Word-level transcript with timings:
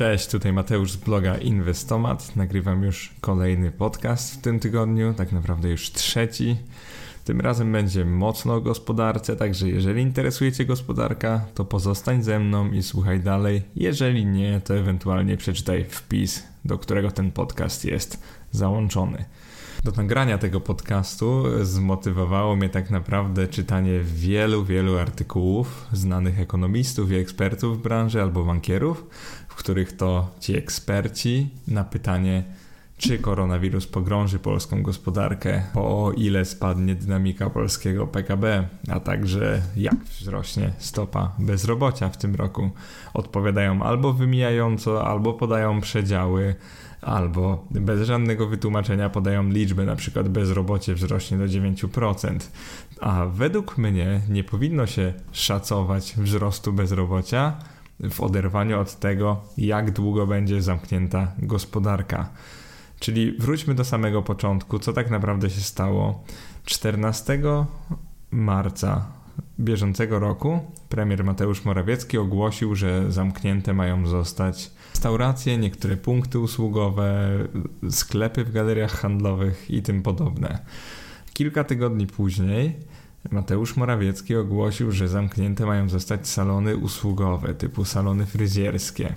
Cześć, 0.00 0.26
tutaj 0.26 0.52
Mateusz 0.52 0.92
z 0.92 0.96
bloga 0.96 1.36
Inwestomat. 1.36 2.36
Nagrywam 2.36 2.82
już 2.82 3.14
kolejny 3.20 3.72
podcast 3.72 4.34
w 4.34 4.40
tym 4.40 4.60
tygodniu, 4.60 5.14
tak 5.14 5.32
naprawdę 5.32 5.68
już 5.68 5.92
trzeci. 5.92 6.56
Tym 7.24 7.40
razem 7.40 7.72
będzie 7.72 8.04
mocno 8.04 8.54
o 8.54 8.60
gospodarce, 8.60 9.36
także 9.36 9.68
jeżeli 9.68 10.02
interesuje 10.02 10.52
Cię 10.52 10.64
gospodarka, 10.64 11.44
to 11.54 11.64
pozostań 11.64 12.22
ze 12.22 12.38
mną 12.38 12.70
i 12.70 12.82
słuchaj 12.82 13.20
dalej. 13.20 13.62
Jeżeli 13.76 14.26
nie, 14.26 14.60
to 14.60 14.74
ewentualnie 14.74 15.36
przeczytaj 15.36 15.84
wpis, 15.84 16.42
do 16.64 16.78
którego 16.78 17.10
ten 17.10 17.32
podcast 17.32 17.84
jest 17.84 18.22
załączony. 18.50 19.24
Do 19.84 19.92
nagrania 19.92 20.38
tego 20.38 20.60
podcastu 20.60 21.44
zmotywowało 21.62 22.56
mnie 22.56 22.68
tak 22.68 22.90
naprawdę 22.90 23.48
czytanie 23.48 24.00
wielu, 24.00 24.64
wielu 24.64 24.98
artykułów 24.98 25.86
znanych 25.92 26.40
ekonomistów 26.40 27.10
i 27.10 27.14
ekspertów 27.14 27.78
w 27.78 27.82
branży 27.82 28.22
albo 28.22 28.44
bankierów, 28.44 29.06
których 29.60 29.96
to 29.96 30.30
ci 30.40 30.56
eksperci 30.56 31.50
na 31.68 31.84
pytanie, 31.84 32.44
czy 32.96 33.18
koronawirus 33.18 33.86
pogrąży 33.86 34.38
polską 34.38 34.82
gospodarkę, 34.82 35.62
o 35.74 36.12
ile 36.16 36.44
spadnie 36.44 36.94
dynamika 36.94 37.50
polskiego 37.50 38.06
PKB, 38.06 38.68
a 38.88 39.00
także 39.00 39.62
jak 39.76 40.04
wzrośnie 40.04 40.72
stopa 40.78 41.32
bezrobocia 41.38 42.08
w 42.08 42.16
tym 42.16 42.34
roku. 42.34 42.70
Odpowiadają 43.14 43.82
albo 43.82 44.12
wymijająco, 44.12 45.06
albo 45.06 45.32
podają 45.32 45.80
przedziały, 45.80 46.54
albo 47.02 47.64
bez 47.70 48.02
żadnego 48.02 48.46
wytłumaczenia 48.46 49.10
podają 49.10 49.48
liczbę, 49.48 49.84
na 49.84 49.96
przykład 49.96 50.28
bezrobocie 50.28 50.94
wzrośnie 50.94 51.38
do 51.38 51.44
9%. 51.44 52.38
A 53.00 53.26
według 53.26 53.78
mnie 53.78 54.20
nie 54.28 54.44
powinno 54.44 54.86
się 54.86 55.14
szacować 55.32 56.14
wzrostu 56.16 56.72
bezrobocia 56.72 57.56
w 58.10 58.20
oderwaniu 58.20 58.80
od 58.80 58.98
tego, 58.98 59.40
jak 59.58 59.90
długo 59.90 60.26
będzie 60.26 60.62
zamknięta 60.62 61.32
gospodarka. 61.38 62.30
Czyli 63.00 63.32
wróćmy 63.38 63.74
do 63.74 63.84
samego 63.84 64.22
początku, 64.22 64.78
co 64.78 64.92
tak 64.92 65.10
naprawdę 65.10 65.50
się 65.50 65.60
stało. 65.60 66.24
14 66.64 67.42
marca 68.30 69.06
bieżącego 69.60 70.18
roku 70.18 70.60
premier 70.88 71.24
Mateusz 71.24 71.64
Morawiecki 71.64 72.18
ogłosił, 72.18 72.74
że 72.74 73.12
zamknięte 73.12 73.72
mają 73.72 74.06
zostać 74.06 74.70
restauracje, 74.94 75.58
niektóre 75.58 75.96
punkty 75.96 76.38
usługowe, 76.38 77.30
sklepy 77.90 78.44
w 78.44 78.52
galeriach 78.52 78.92
handlowych 78.92 79.70
i 79.70 79.82
tym 79.82 80.02
podobne. 80.02 80.58
Kilka 81.32 81.64
tygodni 81.64 82.06
później 82.06 82.76
Mateusz 83.30 83.76
Morawiecki 83.76 84.36
ogłosił, 84.36 84.92
że 84.92 85.08
zamknięte 85.08 85.66
mają 85.66 85.88
zostać 85.88 86.28
salony 86.28 86.76
usługowe 86.76 87.54
typu 87.54 87.84
salony 87.84 88.26
fryzjerskie. 88.26 89.14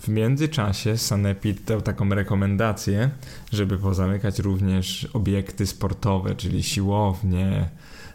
W 0.00 0.08
międzyczasie 0.08 0.98
Sanepid 0.98 1.64
dał 1.64 1.82
taką 1.82 2.08
rekomendację, 2.08 3.10
żeby 3.52 3.78
pozamykać 3.78 4.38
również 4.38 5.08
obiekty 5.12 5.66
sportowe, 5.66 6.34
czyli 6.34 6.62
siłownie, 6.62 7.68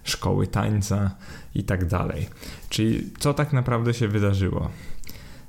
szkoły 0.03 0.47
tańca 0.47 1.12
i 1.56 1.64
tak 1.64 1.86
dalej. 1.86 2.30
Czyli 2.69 3.12
co 3.19 3.34
tak 3.34 3.53
naprawdę 3.53 3.94
się 3.94 4.08
wydarzyło? 4.08 4.69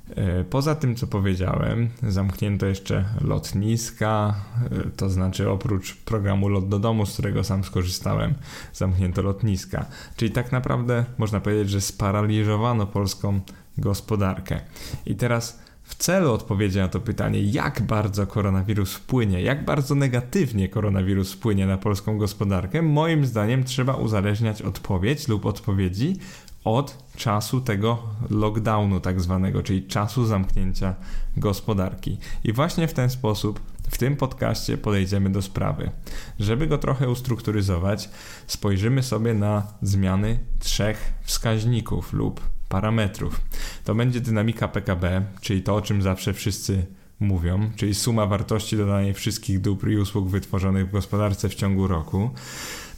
E, 0.09 0.43
poza 0.43 0.75
tym, 0.75 0.95
co 0.95 1.07
powiedziałem, 1.07 1.89
zamknięto 2.07 2.65
jeszcze 2.65 3.05
lotniska, 3.21 4.35
e, 4.71 4.89
to 4.97 5.09
znaczy 5.09 5.49
oprócz 5.49 5.95
programu 5.95 6.47
Lot 6.47 6.69
do 6.69 6.79
domu, 6.79 7.05
z 7.05 7.13
którego 7.13 7.43
sam 7.43 7.63
skorzystałem, 7.63 8.33
zamknięto 8.73 9.21
lotniska. 9.21 9.85
Czyli 10.15 10.31
tak 10.31 10.51
naprawdę 10.51 11.05
można 11.17 11.39
powiedzieć, 11.39 11.69
że 11.69 11.81
sparaliżowano 11.81 12.87
polską 12.87 13.41
gospodarkę. 13.77 14.61
I 15.05 15.15
teraz 15.15 15.63
w 15.83 15.95
celu 15.95 16.31
odpowiedzi 16.33 16.79
na 16.79 16.87
to 16.87 16.99
pytanie, 16.99 17.41
jak 17.41 17.81
bardzo 17.81 18.27
koronawirus 18.27 18.93
wpłynie, 18.93 19.41
jak 19.41 19.65
bardzo 19.65 19.95
negatywnie 19.95 20.69
koronawirus 20.69 21.33
wpłynie 21.33 21.67
na 21.67 21.77
polską 21.77 22.17
gospodarkę, 22.17 22.81
moim 22.81 23.25
zdaniem 23.25 23.63
trzeba 23.63 23.93
uzależniać 23.93 24.61
odpowiedź 24.61 25.27
lub 25.27 25.45
odpowiedzi 25.45 26.17
od 26.63 26.97
czasu 27.15 27.61
tego 27.61 28.03
lockdownu, 28.29 28.99
tak 28.99 29.21
zwanego, 29.21 29.63
czyli 29.63 29.87
czasu 29.87 30.25
zamknięcia 30.25 30.95
gospodarki. 31.37 32.17
I 32.43 32.53
właśnie 32.53 32.87
w 32.87 32.93
ten 32.93 33.09
sposób 33.09 33.59
w 33.89 33.97
tym 33.97 34.15
podcaście 34.15 34.77
podejdziemy 34.77 35.29
do 35.29 35.41
sprawy. 35.41 35.91
Żeby 36.39 36.67
go 36.67 36.77
trochę 36.77 37.09
ustrukturyzować, 37.09 38.09
spojrzymy 38.47 39.03
sobie 39.03 39.33
na 39.33 39.67
zmiany 39.81 40.39
trzech 40.59 41.13
wskaźników 41.23 42.13
lub 42.13 42.41
parametrów. 42.69 43.41
To 43.83 43.95
będzie 43.95 44.21
dynamika 44.21 44.67
PKB, 44.67 45.25
czyli 45.41 45.63
to, 45.63 45.75
o 45.75 45.81
czym 45.81 46.01
zawsze 46.01 46.33
wszyscy 46.33 46.85
mówią, 47.19 47.71
czyli 47.75 47.95
suma 47.95 48.25
wartości 48.25 48.77
dodanej 48.77 49.13
wszystkich 49.13 49.61
dóbr 49.61 49.89
i 49.89 49.97
usług 49.97 50.29
wytworzonych 50.29 50.87
w 50.87 50.91
gospodarce 50.91 51.49
w 51.49 51.55
ciągu 51.55 51.87
roku. 51.87 52.29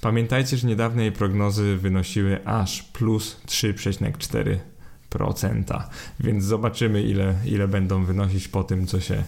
Pamiętajcie, 0.05 0.57
że 0.57 0.67
niedawne 0.67 1.01
jej 1.01 1.11
prognozy 1.11 1.77
wynosiły 1.77 2.47
aż 2.47 2.83
plus 2.83 3.41
3,4%, 3.47 5.83
więc 6.19 6.43
zobaczymy, 6.43 7.03
ile, 7.03 7.35
ile 7.45 7.67
będą 7.67 8.05
wynosić 8.05 8.47
po 8.47 8.63
tym, 8.63 8.87
co 8.87 8.99
się 8.99 9.23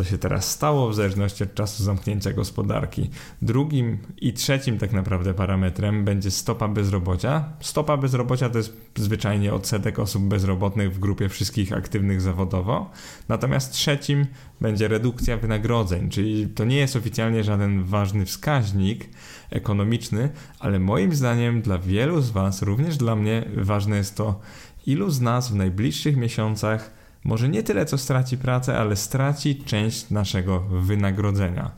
co 0.00 0.04
się 0.04 0.18
teraz 0.18 0.50
stało 0.50 0.88
w 0.88 0.94
zależności 0.94 1.44
od 1.44 1.54
czasu 1.54 1.84
zamknięcia 1.84 2.32
gospodarki. 2.32 3.10
Drugim 3.42 3.98
i 4.20 4.32
trzecim 4.32 4.78
tak 4.78 4.92
naprawdę 4.92 5.34
parametrem 5.34 6.04
będzie 6.04 6.30
stopa 6.30 6.68
bezrobocia. 6.68 7.44
Stopa 7.60 7.96
bezrobocia 7.96 8.50
to 8.50 8.58
jest 8.58 8.76
zwyczajnie 8.96 9.54
odsetek 9.54 9.98
osób 9.98 10.22
bezrobotnych 10.22 10.94
w 10.94 10.98
grupie 10.98 11.28
wszystkich 11.28 11.72
aktywnych 11.72 12.20
zawodowo. 12.20 12.90
Natomiast 13.28 13.72
trzecim 13.72 14.26
będzie 14.60 14.88
redukcja 14.88 15.36
wynagrodzeń, 15.36 16.08
czyli 16.08 16.48
to 16.48 16.64
nie 16.64 16.76
jest 16.76 16.96
oficjalnie 16.96 17.44
żaden 17.44 17.84
ważny 17.84 18.26
wskaźnik 18.26 19.08
ekonomiczny, 19.50 20.28
ale 20.58 20.78
moim 20.78 21.14
zdaniem 21.14 21.62
dla 21.62 21.78
wielu 21.78 22.20
z 22.20 22.30
Was, 22.30 22.62
również 22.62 22.96
dla 22.96 23.16
mnie, 23.16 23.44
ważne 23.56 23.96
jest 23.96 24.16
to, 24.16 24.40
ilu 24.86 25.10
z 25.10 25.20
nas 25.20 25.50
w 25.50 25.54
najbliższych 25.54 26.16
miesiącach 26.16 26.99
może 27.24 27.48
nie 27.48 27.62
tyle 27.62 27.86
co 27.86 27.98
straci 27.98 28.38
pracę, 28.38 28.78
ale 28.78 28.96
straci 28.96 29.62
część 29.64 30.10
naszego 30.10 30.60
wynagrodzenia. 30.60 31.70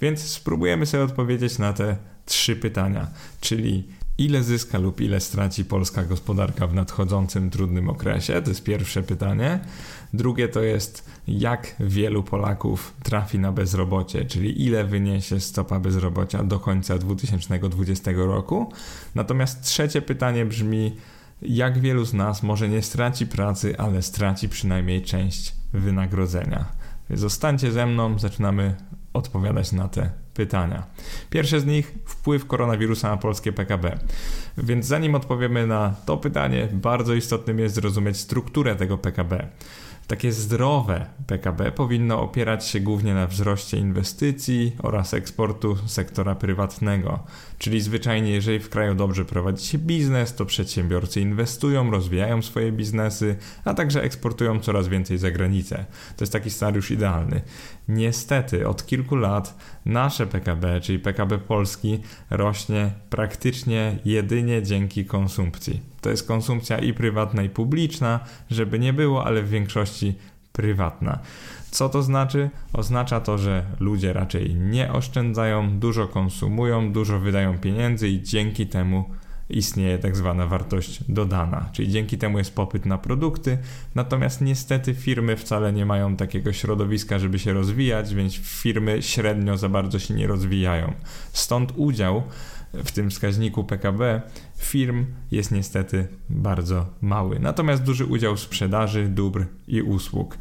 Więc 0.00 0.20
spróbujemy 0.20 0.86
sobie 0.86 1.04
odpowiedzieć 1.04 1.58
na 1.58 1.72
te 1.72 1.96
trzy 2.26 2.56
pytania, 2.56 3.06
czyli 3.40 3.88
ile 4.18 4.42
zyska 4.42 4.78
lub 4.78 5.00
ile 5.00 5.20
straci 5.20 5.64
polska 5.64 6.04
gospodarka 6.04 6.66
w 6.66 6.74
nadchodzącym 6.74 7.50
trudnym 7.50 7.90
okresie? 7.90 8.42
To 8.42 8.50
jest 8.50 8.64
pierwsze 8.64 9.02
pytanie. 9.02 9.60
Drugie 10.14 10.48
to 10.48 10.62
jest, 10.62 11.10
jak 11.28 11.76
wielu 11.80 12.22
Polaków 12.22 12.92
trafi 13.02 13.38
na 13.38 13.52
bezrobocie, 13.52 14.24
czyli 14.24 14.66
ile 14.66 14.84
wyniesie 14.84 15.40
stopa 15.40 15.80
bezrobocia 15.80 16.44
do 16.44 16.60
końca 16.60 16.98
2020 16.98 18.10
roku. 18.16 18.72
Natomiast 19.14 19.62
trzecie 19.62 20.02
pytanie 20.02 20.46
brzmi, 20.46 20.96
jak 21.42 21.78
wielu 21.78 22.04
z 22.04 22.14
nas 22.14 22.42
może 22.42 22.68
nie 22.68 22.82
straci 22.82 23.26
pracy, 23.26 23.78
ale 23.78 24.02
straci 24.02 24.48
przynajmniej 24.48 25.02
część 25.02 25.54
wynagrodzenia. 25.72 26.64
Zostańcie 27.10 27.72
ze 27.72 27.86
mną, 27.86 28.18
zaczynamy 28.18 28.74
odpowiadać 29.12 29.72
na 29.72 29.88
te 29.88 30.10
pytania. 30.34 30.86
Pierwsze 31.30 31.60
z 31.60 31.66
nich 31.66 31.94
wpływ 32.04 32.46
koronawirusa 32.46 33.10
na 33.10 33.16
polskie 33.16 33.52
PKB. 33.52 33.98
Więc 34.58 34.86
zanim 34.86 35.14
odpowiemy 35.14 35.66
na 35.66 35.94
to 36.06 36.16
pytanie, 36.16 36.68
bardzo 36.72 37.14
istotnym 37.14 37.58
jest 37.58 37.74
zrozumieć 37.74 38.16
strukturę 38.16 38.76
tego 38.76 38.98
PKB. 38.98 39.48
Takie 40.06 40.32
zdrowe 40.32 41.06
PKB 41.26 41.72
powinno 41.72 42.20
opierać 42.20 42.66
się 42.66 42.80
głównie 42.80 43.14
na 43.14 43.26
wzroście 43.26 43.78
inwestycji 43.78 44.76
oraz 44.82 45.14
eksportu 45.14 45.76
sektora 45.86 46.34
prywatnego. 46.34 47.18
Czyli 47.58 47.80
zwyczajnie, 47.80 48.30
jeżeli 48.30 48.58
w 48.58 48.68
kraju 48.68 48.94
dobrze 48.94 49.24
prowadzi 49.24 49.66
się 49.66 49.78
biznes, 49.78 50.34
to 50.34 50.46
przedsiębiorcy 50.46 51.20
inwestują, 51.20 51.90
rozwijają 51.90 52.42
swoje 52.42 52.72
biznesy, 52.72 53.36
a 53.64 53.74
także 53.74 54.02
eksportują 54.02 54.60
coraz 54.60 54.88
więcej 54.88 55.18
za 55.18 55.30
granicę. 55.30 55.84
To 56.16 56.22
jest 56.24 56.32
taki 56.32 56.50
scenariusz 56.50 56.90
idealny. 56.90 57.42
Niestety, 57.88 58.68
od 58.68 58.86
kilku 58.86 59.16
lat 59.16 59.58
nasze 59.84 60.26
PKB, 60.26 60.80
czyli 60.80 60.98
PKB 60.98 61.38
Polski, 61.38 62.00
rośnie 62.30 62.90
praktycznie 63.10 63.98
jedynie 64.04 64.62
dzięki 64.62 65.04
konsumpcji. 65.04 65.95
To 66.06 66.10
jest 66.10 66.28
konsumpcja 66.28 66.78
i 66.78 66.92
prywatna, 66.92 67.42
i 67.42 67.48
publiczna, 67.48 68.20
żeby 68.50 68.78
nie 68.78 68.92
było, 68.92 69.24
ale 69.24 69.42
w 69.42 69.48
większości 69.48 70.14
prywatna. 70.52 71.18
Co 71.70 71.88
to 71.88 72.02
znaczy? 72.02 72.50
Oznacza 72.72 73.20
to, 73.20 73.38
że 73.38 73.64
ludzie 73.80 74.12
raczej 74.12 74.54
nie 74.54 74.92
oszczędzają, 74.92 75.78
dużo 75.78 76.08
konsumują, 76.08 76.92
dużo 76.92 77.20
wydają 77.20 77.58
pieniędzy 77.58 78.08
i 78.08 78.22
dzięki 78.22 78.66
temu 78.66 79.04
istnieje 79.50 79.98
tak 79.98 80.16
zwana 80.16 80.46
wartość 80.46 81.00
dodana, 81.08 81.68
czyli 81.72 81.88
dzięki 81.88 82.18
temu 82.18 82.38
jest 82.38 82.54
popyt 82.54 82.86
na 82.86 82.98
produkty, 82.98 83.58
natomiast 83.94 84.40
niestety 84.40 84.94
firmy 84.94 85.36
wcale 85.36 85.72
nie 85.72 85.86
mają 85.86 86.16
takiego 86.16 86.52
środowiska, 86.52 87.18
żeby 87.18 87.38
się 87.38 87.52
rozwijać, 87.52 88.14
więc 88.14 88.34
firmy 88.34 89.02
średnio 89.02 89.56
za 89.56 89.68
bardzo 89.68 89.98
się 89.98 90.14
nie 90.14 90.26
rozwijają. 90.26 90.92
Stąd 91.32 91.72
udział 91.76 92.22
w 92.84 92.92
tym 92.92 93.10
wskaźniku 93.10 93.64
PKB 93.64 94.22
firm 94.56 95.06
jest 95.30 95.52
niestety 95.52 96.08
bardzo 96.30 96.86
mały. 97.00 97.38
Natomiast 97.38 97.82
duży 97.82 98.06
udział 98.06 98.36
sprzedaży 98.36 99.08
dóbr 99.08 99.46
i 99.68 99.82
usług. 99.82 100.38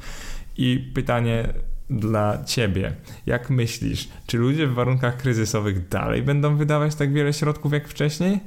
I 0.58 0.92
pytanie 0.94 1.54
dla 1.90 2.44
ciebie. 2.44 2.94
Jak 3.26 3.50
myślisz, 3.50 4.10
czy 4.28 4.38
ludzie 4.38 4.68
w 4.68 4.74
warunkach 4.74 5.18
kryzysowych 5.18 5.88
dalej 5.88 6.22
będą 6.24 6.58
wydawać 6.58 6.96
tak 6.96 7.14
wiele 7.14 7.34
środków 7.34 7.74
jak 7.74 7.88
wcześniej? 7.88 8.40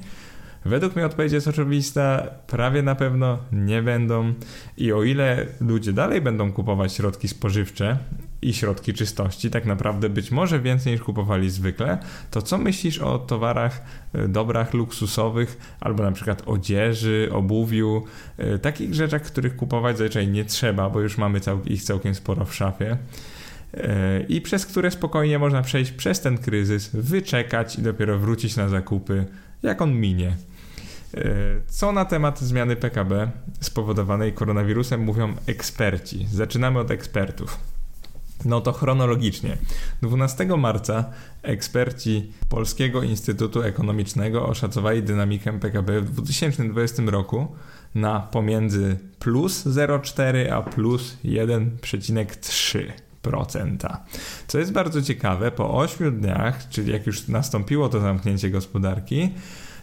Według 0.64 0.96
mnie 0.96 1.06
odpowiedź 1.06 1.32
jest 1.32 1.48
oczywista, 1.48 2.30
prawie 2.46 2.82
na 2.82 2.94
pewno 2.94 3.38
nie 3.52 3.82
będą. 3.82 4.34
I 4.76 4.92
o 4.92 5.02
ile 5.02 5.46
ludzie 5.60 5.92
dalej 5.92 6.20
będą 6.20 6.52
kupować 6.52 6.92
środki 6.92 7.28
spożywcze 7.28 7.98
i 8.42 8.54
środki 8.54 8.94
czystości, 8.94 9.50
tak 9.50 9.66
naprawdę 9.66 10.08
być 10.08 10.30
może 10.30 10.60
więcej 10.60 10.92
niż 10.92 11.02
kupowali 11.02 11.50
zwykle, 11.50 11.98
to 12.30 12.42
co 12.42 12.58
myślisz 12.58 12.98
o 12.98 13.18
towarach, 13.18 13.82
e, 14.12 14.28
dobrach 14.28 14.74
luksusowych, 14.74 15.76
albo 15.80 16.02
na 16.02 16.12
przykład 16.12 16.42
odzieży, 16.46 17.28
obuwiu, 17.32 18.04
e, 18.38 18.58
takich 18.58 18.94
rzeczach, 18.94 19.22
których 19.22 19.56
kupować 19.56 19.98
zazwyczaj 19.98 20.28
nie 20.28 20.44
trzeba, 20.44 20.90
bo 20.90 21.00
już 21.00 21.18
mamy 21.18 21.40
ich 21.64 21.82
całkiem 21.82 22.14
sporo 22.14 22.44
w 22.44 22.54
szafie 22.54 22.96
e, 23.74 24.20
i 24.20 24.40
przez 24.40 24.66
które 24.66 24.90
spokojnie 24.90 25.38
można 25.38 25.62
przejść 25.62 25.92
przez 25.92 26.20
ten 26.20 26.38
kryzys, 26.38 26.90
wyczekać 26.94 27.78
i 27.78 27.82
dopiero 27.82 28.18
wrócić 28.18 28.56
na 28.56 28.68
zakupy, 28.68 29.24
jak 29.62 29.82
on 29.82 29.94
minie. 29.94 30.36
Co 31.66 31.92
na 31.92 32.04
temat 32.04 32.40
zmiany 32.40 32.76
PKB 32.76 33.30
spowodowanej 33.60 34.32
koronawirusem 34.32 35.00
mówią 35.00 35.34
eksperci? 35.46 36.26
Zaczynamy 36.32 36.78
od 36.78 36.90
ekspertów. 36.90 37.58
No 38.48 38.60
to 38.60 38.72
chronologicznie. 38.72 39.56
12 40.02 40.46
marca 40.56 41.04
eksperci 41.42 42.32
Polskiego 42.48 43.02
Instytutu 43.02 43.62
Ekonomicznego 43.62 44.46
oszacowali 44.46 45.02
dynamikę 45.02 45.60
PKB 45.60 46.00
w 46.00 46.10
2020 46.10 47.02
roku 47.06 47.48
na 47.94 48.20
pomiędzy 48.20 48.98
plus 49.18 49.66
0,4 49.66 50.52
a 50.52 50.62
plus 50.62 51.16
1,3%. 51.24 53.96
Co 54.46 54.58
jest 54.58 54.72
bardzo 54.72 55.02
ciekawe, 55.02 55.50
po 55.50 55.78
8 55.78 56.20
dniach, 56.20 56.68
czyli 56.68 56.92
jak 56.92 57.06
już 57.06 57.28
nastąpiło 57.28 57.88
to 57.88 58.00
zamknięcie 58.00 58.50
gospodarki, 58.50 59.30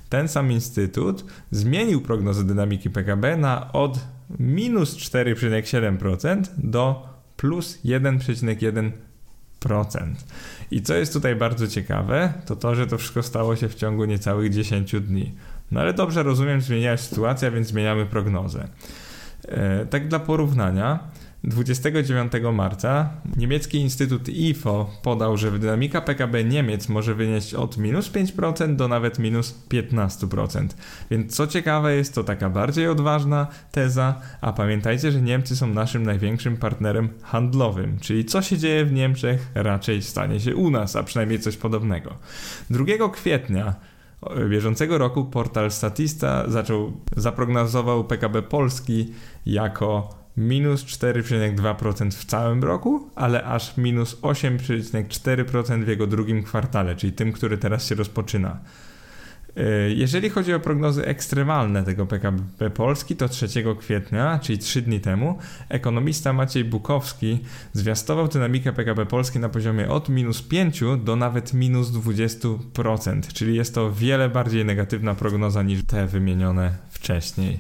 ten 0.10 0.28
sam 0.28 0.52
instytut 0.52 1.26
zmienił 1.52 2.02
prognozę 2.02 2.44
dynamiki 2.44 2.90
PKB 2.90 3.38
na 3.38 3.72
od 3.72 4.00
minus 4.40 4.98
4,7% 4.98 6.44
do 6.58 7.15
plus 7.46 7.80
1,1%. 7.86 8.92
I 10.72 10.82
co 10.82 10.96
jest 10.96 11.14
tutaj 11.14 11.36
bardzo 11.36 11.68
ciekawe, 11.68 12.34
to 12.46 12.56
to, 12.56 12.76
że 12.76 12.88
to 12.88 12.98
wszystko 12.98 13.24
stało 13.24 13.56
się 13.56 13.70
w 13.70 13.76
ciągu 13.76 14.06
niecałych 14.06 14.54
10 14.54 14.96
dni. 15.02 15.32
No 15.72 15.82
ale 15.82 15.94
dobrze 15.94 16.24
rozumiem, 16.24 16.62
zmieniała 16.62 16.98
się 16.98 17.04
sytuacja, 17.04 17.52
więc 17.52 17.68
zmieniamy 17.68 18.06
prognozę. 18.06 18.68
E, 19.48 19.86
tak 19.86 20.08
dla 20.08 20.20
porównania, 20.20 21.00
29 21.48 22.32
marca 22.54 23.10
niemiecki 23.38 23.78
instytut 23.78 24.30
IFO 24.30 24.92
podał, 25.04 25.38
że 25.38 25.52
dynamika 25.52 26.02
PKB 26.02 26.44
Niemiec 26.44 26.90
może 26.90 27.16
wynieść 27.16 27.54
od 27.54 27.78
minus 27.78 28.12
5% 28.12 28.76
do 28.76 28.88
nawet 28.88 29.20
minus 29.20 29.56
15%. 29.70 30.68
Więc 31.12 31.36
co 31.36 31.48
ciekawe 31.48 31.96
jest 31.96 32.16
to 32.16 32.24
taka 32.24 32.50
bardziej 32.50 32.88
odważna 32.88 33.48
teza, 33.72 34.22
a 34.42 34.54
pamiętajcie, 34.54 35.12
że 35.12 35.22
Niemcy 35.22 35.56
są 35.56 35.68
naszym 35.68 36.04
największym 36.04 36.58
partnerem 36.58 37.10
handlowym, 37.22 38.00
czyli 38.00 38.26
co 38.26 38.42
się 38.42 38.58
dzieje 38.58 38.86
w 38.86 38.94
Niemczech 38.94 39.52
raczej 39.56 40.02
stanie 40.02 40.40
się 40.40 40.56
u 40.56 40.70
nas, 40.70 40.96
a 40.96 41.04
przynajmniej 41.04 41.40
coś 41.40 41.58
podobnego. 41.58 42.18
2 42.70 43.10
kwietnia 43.10 43.76
bieżącego 44.50 44.98
roku 44.98 45.26
portal 45.26 45.72
Statista 45.72 46.50
zaczął 46.50 46.94
zaprognozował 47.18 48.04
PKB 48.04 48.42
Polski 48.42 49.14
jako 49.46 50.25
minus 50.38 50.86
4,2% 50.86 52.12
w 52.12 52.26
całym 52.26 52.64
roku, 52.64 53.10
ale 53.16 53.44
aż 53.44 53.78
minus 53.78 54.22
8,4% 54.22 55.84
w 55.84 55.88
jego 55.88 56.08
drugim 56.08 56.44
kwartale, 56.44 56.96
czyli 56.96 57.14
tym, 57.14 57.32
który 57.32 57.58
teraz 57.58 57.88
się 57.88 57.96
rozpoczyna. 57.96 58.60
E, 59.58 59.90
jeżeli 59.90 60.30
chodzi 60.30 60.54
o 60.54 60.60
prognozy 60.60 61.06
ekstremalne 61.06 61.84
tego 61.84 62.06
PKB 62.06 62.70
Polski, 62.70 63.16
to 63.16 63.30
3 63.30 63.48
kwietnia, 63.80 64.40
czyli 64.40 64.58
3 64.58 64.82
dni 64.82 65.00
temu, 65.00 65.38
ekonomista 65.70 66.34
Maciej 66.34 66.66
Bukowski 66.66 67.40
zwiastował 67.74 68.28
dynamikę 68.28 68.74
PKB 68.74 69.06
Polski 69.06 69.40
na 69.40 69.50
poziomie 69.50 69.90
od 69.90 70.10
minus 70.10 70.42
5 70.42 70.82
do 71.04 71.16
nawet 71.16 71.54
minus 71.54 71.92
20%, 71.92 73.34
czyli 73.34 73.56
jest 73.56 73.76
to 73.76 73.92
wiele 73.92 74.30
bardziej 74.30 74.66
negatywna 74.66 75.14
prognoza 75.16 75.64
niż 75.64 75.84
te 75.84 76.08
wymienione 76.08 76.72
wcześniej. 76.90 77.60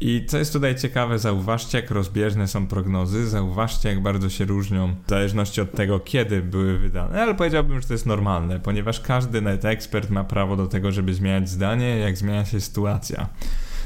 I 0.00 0.24
co 0.26 0.38
jest 0.38 0.52
tutaj 0.52 0.74
ciekawe, 0.74 1.18
zauważcie, 1.18 1.80
jak 1.80 1.90
rozbieżne 1.90 2.48
są 2.48 2.66
prognozy, 2.66 3.28
zauważcie, 3.28 3.88
jak 3.88 4.02
bardzo 4.02 4.30
się 4.30 4.44
różnią 4.44 4.94
w 5.06 5.10
zależności 5.10 5.60
od 5.60 5.72
tego, 5.72 6.00
kiedy 6.00 6.42
były 6.42 6.78
wydane. 6.78 7.22
Ale 7.22 7.34
powiedziałbym, 7.34 7.80
że 7.80 7.86
to 7.86 7.94
jest 7.94 8.06
normalne, 8.06 8.60
ponieważ 8.60 9.00
każdy 9.00 9.40
net 9.40 9.64
ekspert 9.64 10.10
ma 10.10 10.24
prawo 10.24 10.56
do 10.56 10.66
tego, 10.66 10.92
żeby 10.92 11.14
zmieniać 11.14 11.48
zdanie, 11.48 11.98
jak 11.98 12.16
zmienia 12.16 12.44
się 12.44 12.60
sytuacja. 12.60 13.28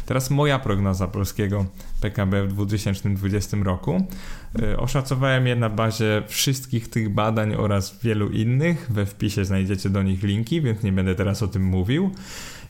Teraz 0.06 0.30
moja 0.30 0.58
prognoza 0.58 1.08
polskiego 1.08 1.66
PKB 2.00 2.46
w 2.46 2.52
2020 2.52 3.56
roku. 3.56 4.06
Y, 4.62 4.78
oszacowałem 4.78 5.46
je 5.46 5.56
na 5.56 5.68
bazie 5.68 6.22
wszystkich 6.26 6.88
tych 6.88 7.08
badań 7.08 7.54
oraz 7.54 7.98
wielu 8.02 8.28
innych. 8.28 8.86
We 8.92 9.06
wpisie 9.06 9.44
znajdziecie 9.44 9.90
do 9.90 10.02
nich 10.02 10.22
linki, 10.22 10.62
więc 10.62 10.82
nie 10.82 10.92
będę 10.92 11.14
teraz 11.14 11.42
o 11.42 11.48
tym 11.48 11.64
mówił. 11.64 12.10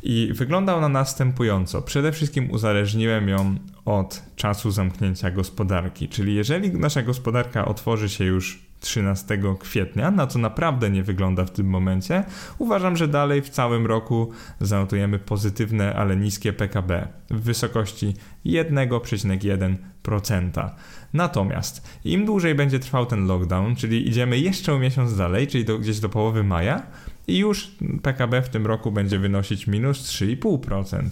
I 0.02 0.30
wygląda 0.34 0.74
ona 0.74 0.88
następująco. 0.88 1.82
Przede 1.82 2.12
wszystkim 2.12 2.50
uzależniłem 2.50 3.28
ją 3.28 3.54
od 3.84 4.22
czasu 4.36 4.70
zamknięcia 4.70 5.30
gospodarki, 5.30 6.08
czyli 6.08 6.34
jeżeli 6.34 6.70
nasza 6.70 7.02
gospodarka 7.02 7.64
otworzy 7.64 8.08
się 8.08 8.24
już 8.24 8.70
13 8.80 9.38
kwietnia, 9.58 10.10
na 10.10 10.26
co 10.26 10.38
naprawdę 10.38 10.90
nie 10.90 11.02
wygląda 11.02 11.44
w 11.44 11.50
tym 11.50 11.66
momencie, 11.66 12.24
uważam, 12.58 12.96
że 12.96 13.08
dalej 13.08 13.42
w 13.42 13.48
całym 13.48 13.86
roku 13.86 14.30
zanotujemy 14.60 15.18
pozytywne, 15.18 15.94
ale 15.94 16.16
niskie 16.16 16.52
PKB 16.52 17.08
w 17.30 17.40
wysokości 17.40 18.14
1,1%. 18.46 20.70
Natomiast 21.12 21.98
im 22.04 22.26
dłużej 22.26 22.54
będzie 22.54 22.78
trwał 22.78 23.06
ten 23.06 23.26
lockdown, 23.26 23.76
czyli 23.76 24.08
idziemy 24.08 24.38
jeszcze 24.38 24.72
o 24.72 24.78
miesiąc 24.78 25.16
dalej, 25.16 25.46
czyli 25.46 25.64
do, 25.64 25.78
gdzieś 25.78 26.00
do 26.00 26.08
połowy 26.08 26.44
maja, 26.44 26.82
i 27.26 27.38
już 27.38 27.70
PKB 28.02 28.42
w 28.42 28.48
tym 28.48 28.66
roku 28.66 28.92
będzie 28.92 29.18
wynosić 29.18 29.66
minus 29.66 29.98
3,5%. 30.02 31.08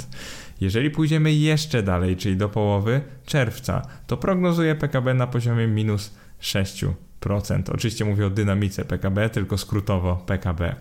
Jeżeli 0.61 0.91
pójdziemy 0.91 1.33
jeszcze 1.33 1.83
dalej, 1.83 2.17
czyli 2.17 2.37
do 2.37 2.49
połowy 2.49 3.01
czerwca, 3.27 3.83
to 4.07 4.17
prognozuję 4.17 4.75
PKB 4.75 5.15
na 5.15 5.27
poziomie 5.27 5.67
minus 5.67 6.15
6%. 6.41 6.93
Oczywiście 7.73 8.05
mówię 8.05 8.27
o 8.27 8.31
dynamice 8.31 8.85
PKB, 8.85 9.31
tylko 9.31 9.59
skrótowo 9.59 10.17
PKB. 10.17 10.75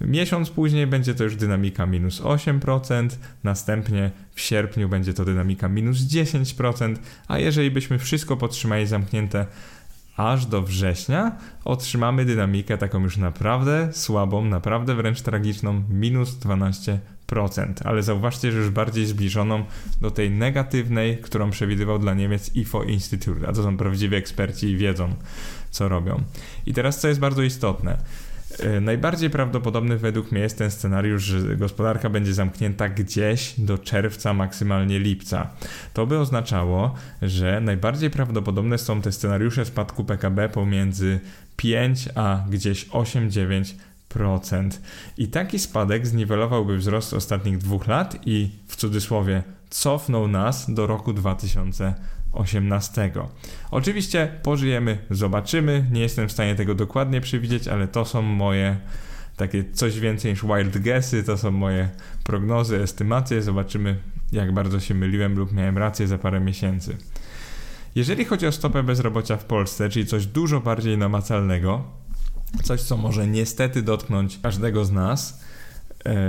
Miesiąc 0.00 0.50
później 0.50 0.86
będzie 0.86 1.14
to 1.14 1.24
już 1.24 1.36
dynamika 1.36 1.86
minus 1.86 2.20
8%, 2.20 3.08
następnie 3.44 4.10
w 4.34 4.40
sierpniu 4.40 4.88
będzie 4.88 5.14
to 5.14 5.24
dynamika 5.24 5.68
minus 5.68 5.98
10%, 5.98 6.96
a 7.28 7.38
jeżeli 7.38 7.70
byśmy 7.70 7.98
wszystko 7.98 8.36
podtrzymali 8.36 8.86
zamknięte 8.86 9.46
aż 10.16 10.46
do 10.46 10.62
września 10.62 11.36
otrzymamy 11.64 12.24
dynamikę 12.24 12.78
taką 12.78 13.00
już 13.00 13.16
naprawdę 13.16 13.88
słabą, 13.92 14.44
naprawdę 14.44 14.94
wręcz 14.94 15.22
tragiczną, 15.22 15.82
minus 15.90 16.38
12%. 16.38 16.98
Ale 17.84 18.02
zauważcie, 18.02 18.52
że 18.52 18.58
już 18.58 18.70
bardziej 18.70 19.06
zbliżoną 19.06 19.64
do 20.00 20.10
tej 20.10 20.30
negatywnej, 20.30 21.18
którą 21.18 21.50
przewidywał 21.50 21.98
dla 21.98 22.14
Niemiec 22.14 22.56
IFO 22.56 22.82
Institute, 22.82 23.48
a 23.48 23.52
to 23.52 23.62
są 23.62 23.76
prawdziwi 23.76 24.16
eksperci 24.16 24.66
i 24.66 24.76
wiedzą, 24.76 25.14
co 25.70 25.88
robią. 25.88 26.22
I 26.66 26.74
teraz, 26.74 27.00
co 27.00 27.08
jest 27.08 27.20
bardzo 27.20 27.42
istotne. 27.42 27.98
E, 28.60 28.80
najbardziej 28.80 29.30
prawdopodobny 29.30 29.98
według 29.98 30.32
mnie 30.32 30.40
jest 30.40 30.58
ten 30.58 30.70
scenariusz, 30.70 31.22
że 31.22 31.56
gospodarka 31.56 32.10
będzie 32.10 32.34
zamknięta 32.34 32.88
gdzieś 32.88 33.54
do 33.60 33.78
czerwca, 33.78 34.34
maksymalnie 34.34 34.98
lipca. 34.98 35.50
To 35.92 36.06
by 36.06 36.18
oznaczało, 36.18 36.94
że 37.22 37.60
najbardziej 37.60 38.10
prawdopodobne 38.10 38.78
są 38.78 39.02
te 39.02 39.12
scenariusze 39.12 39.64
spadku 39.64 40.04
PKB 40.04 40.48
pomiędzy 40.48 41.20
5 41.56 42.08
a 42.14 42.44
gdzieś 42.50 42.88
8-9%. 42.88 44.70
I 45.18 45.28
taki 45.28 45.58
spadek 45.58 46.06
zniwelowałby 46.06 46.76
wzrost 46.76 47.14
ostatnich 47.14 47.58
dwóch 47.58 47.86
lat 47.86 48.18
i 48.26 48.50
w 48.66 48.76
cudzysłowie 48.76 49.42
cofnął 49.70 50.28
nas 50.28 50.74
do 50.74 50.86
roku 50.86 51.12
2000. 51.12 51.94
18. 52.32 53.12
Oczywiście 53.70 54.40
pożyjemy, 54.42 54.98
zobaczymy. 55.10 55.86
Nie 55.92 56.00
jestem 56.00 56.28
w 56.28 56.32
stanie 56.32 56.54
tego 56.54 56.74
dokładnie 56.74 57.20
przewidzieć, 57.20 57.68
ale 57.68 57.88
to 57.88 58.04
są 58.04 58.22
moje 58.22 58.76
takie 59.36 59.64
coś 59.72 60.00
więcej 60.00 60.30
niż 60.30 60.44
wild 60.44 60.78
guessy, 60.78 61.24
to 61.24 61.38
są 61.38 61.50
moje 61.50 61.88
prognozy, 62.24 62.82
estymacje. 62.82 63.42
Zobaczymy, 63.42 63.96
jak 64.32 64.54
bardzo 64.54 64.80
się 64.80 64.94
myliłem 64.94 65.34
lub 65.38 65.52
miałem 65.52 65.78
rację 65.78 66.06
za 66.06 66.18
parę 66.18 66.40
miesięcy. 66.40 66.96
Jeżeli 67.94 68.24
chodzi 68.24 68.46
o 68.46 68.52
stopę 68.52 68.82
bezrobocia 68.82 69.36
w 69.36 69.44
Polsce, 69.44 69.88
czyli 69.88 70.06
coś 70.06 70.26
dużo 70.26 70.60
bardziej 70.60 70.98
namacalnego, 70.98 71.84
coś 72.62 72.82
co 72.82 72.96
może 72.96 73.26
niestety 73.26 73.82
dotknąć 73.82 74.38
każdego 74.42 74.84
z 74.84 74.92
nas, 74.92 75.40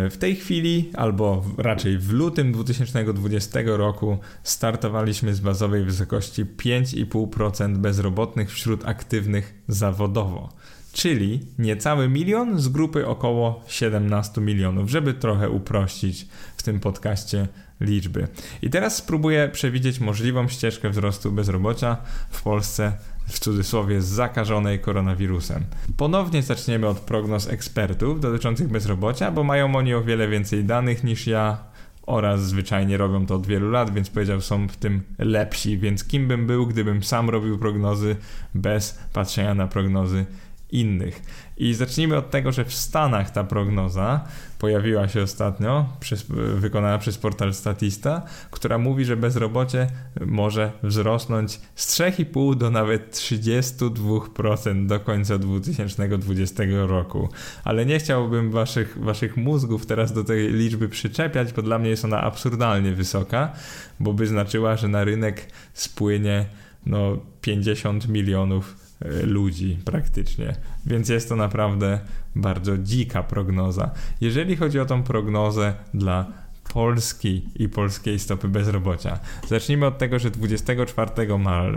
w 0.09 0.15
tej 0.19 0.35
chwili, 0.35 0.91
albo 0.93 1.45
raczej 1.57 1.97
w 1.97 2.11
lutym 2.11 2.51
2020 2.51 3.59
roku, 3.65 4.17
startowaliśmy 4.43 5.33
z 5.33 5.39
bazowej 5.39 5.83
wysokości 5.83 6.45
5,5% 6.45 7.77
bezrobotnych 7.77 8.51
wśród 8.51 8.85
aktywnych 8.85 9.63
zawodowo, 9.67 10.49
czyli 10.93 11.39
niecały 11.59 12.09
milion 12.09 12.59
z 12.59 12.67
grupy 12.67 13.07
około 13.07 13.63
17 13.67 14.41
milionów, 14.41 14.89
żeby 14.89 15.13
trochę 15.13 15.49
uprościć 15.49 16.27
w 16.57 16.63
tym 16.63 16.79
podcaście 16.79 17.47
liczby. 17.81 18.27
I 18.61 18.69
teraz 18.69 18.95
spróbuję 18.95 19.49
przewidzieć 19.53 19.99
możliwą 19.99 20.47
ścieżkę 20.47 20.89
wzrostu 20.89 21.31
bezrobocia 21.31 21.97
w 22.29 22.41
Polsce 22.41 22.97
w 23.25 23.39
cudzysłowie 23.39 24.01
zakażonej 24.01 24.79
koronawirusem. 24.79 25.63
Ponownie 25.97 26.43
zaczniemy 26.43 26.87
od 26.87 26.99
prognoz 26.99 27.47
ekspertów 27.47 28.19
dotyczących 28.19 28.67
bezrobocia, 28.67 29.31
bo 29.31 29.43
mają 29.43 29.75
oni 29.75 29.93
o 29.93 30.03
wiele 30.03 30.27
więcej 30.27 30.63
danych 30.63 31.03
niż 31.03 31.27
ja 31.27 31.57
oraz 32.05 32.47
zwyczajnie 32.47 32.97
robią 32.97 33.25
to 33.25 33.35
od 33.35 33.47
wielu 33.47 33.71
lat, 33.71 33.93
więc 33.93 34.09
powiedział, 34.09 34.41
są 34.41 34.67
w 34.67 34.77
tym 34.77 35.01
lepsi. 35.19 35.77
Więc 35.77 36.03
kim 36.03 36.27
bym 36.27 36.47
był, 36.47 36.67
gdybym 36.67 37.03
sam 37.03 37.29
robił 37.29 37.57
prognozy 37.57 38.15
bez 38.55 38.99
patrzenia 39.13 39.55
na 39.55 39.67
prognozy 39.67 40.25
innych. 40.73 41.21
I 41.57 41.73
zacznijmy 41.73 42.17
od 42.17 42.31
tego, 42.31 42.51
że 42.51 42.65
w 42.65 42.73
Stanach 42.73 43.31
ta 43.31 43.43
prognoza 43.43 44.23
pojawiła 44.59 45.07
się 45.07 45.21
ostatnio, 45.21 45.89
przez, 45.99 46.25
wykonana 46.55 46.97
przez 46.97 47.17
portal 47.17 47.53
Statista, 47.53 48.21
która 48.51 48.77
mówi, 48.77 49.05
że 49.05 49.17
bezrobocie 49.17 49.87
może 50.25 50.71
wzrosnąć 50.83 51.59
z 51.75 51.99
3,5 51.99 52.55
do 52.55 52.71
nawet 52.71 53.15
32% 53.15 54.85
do 54.85 54.99
końca 54.99 55.37
2020 55.37 56.63
roku. 56.87 57.29
Ale 57.63 57.85
nie 57.85 57.99
chciałbym 57.99 58.51
waszych, 58.51 58.97
waszych 59.03 59.37
mózgów 59.37 59.85
teraz 59.85 60.13
do 60.13 60.23
tej 60.23 60.53
liczby 60.53 60.89
przyczepiać, 60.89 61.53
bo 61.53 61.61
dla 61.61 61.79
mnie 61.79 61.89
jest 61.89 62.05
ona 62.05 62.21
absurdalnie 62.21 62.91
wysoka, 62.91 63.53
bo 63.99 64.13
by 64.13 64.27
znaczyła, 64.27 64.77
że 64.77 64.87
na 64.87 65.03
rynek 65.03 65.47
spłynie 65.73 66.45
no 66.85 67.17
50 67.41 68.07
milionów 68.07 68.82
ludzi 69.23 69.77
praktycznie. 69.85 70.55
Więc 70.85 71.09
jest 71.09 71.29
to 71.29 71.35
naprawdę 71.35 71.99
bardzo 72.35 72.77
dzika 72.77 73.23
prognoza. 73.23 73.91
Jeżeli 74.21 74.55
chodzi 74.55 74.79
o 74.79 74.85
tą 74.85 75.03
prognozę 75.03 75.73
dla 75.93 76.25
Polski 76.73 77.49
i 77.55 77.69
polskiej 77.69 78.19
stopy 78.19 78.47
bezrobocia. 78.47 79.19
Zacznijmy 79.47 79.85
od 79.85 79.97
tego, 79.97 80.19
że 80.19 80.31
24 80.31 81.11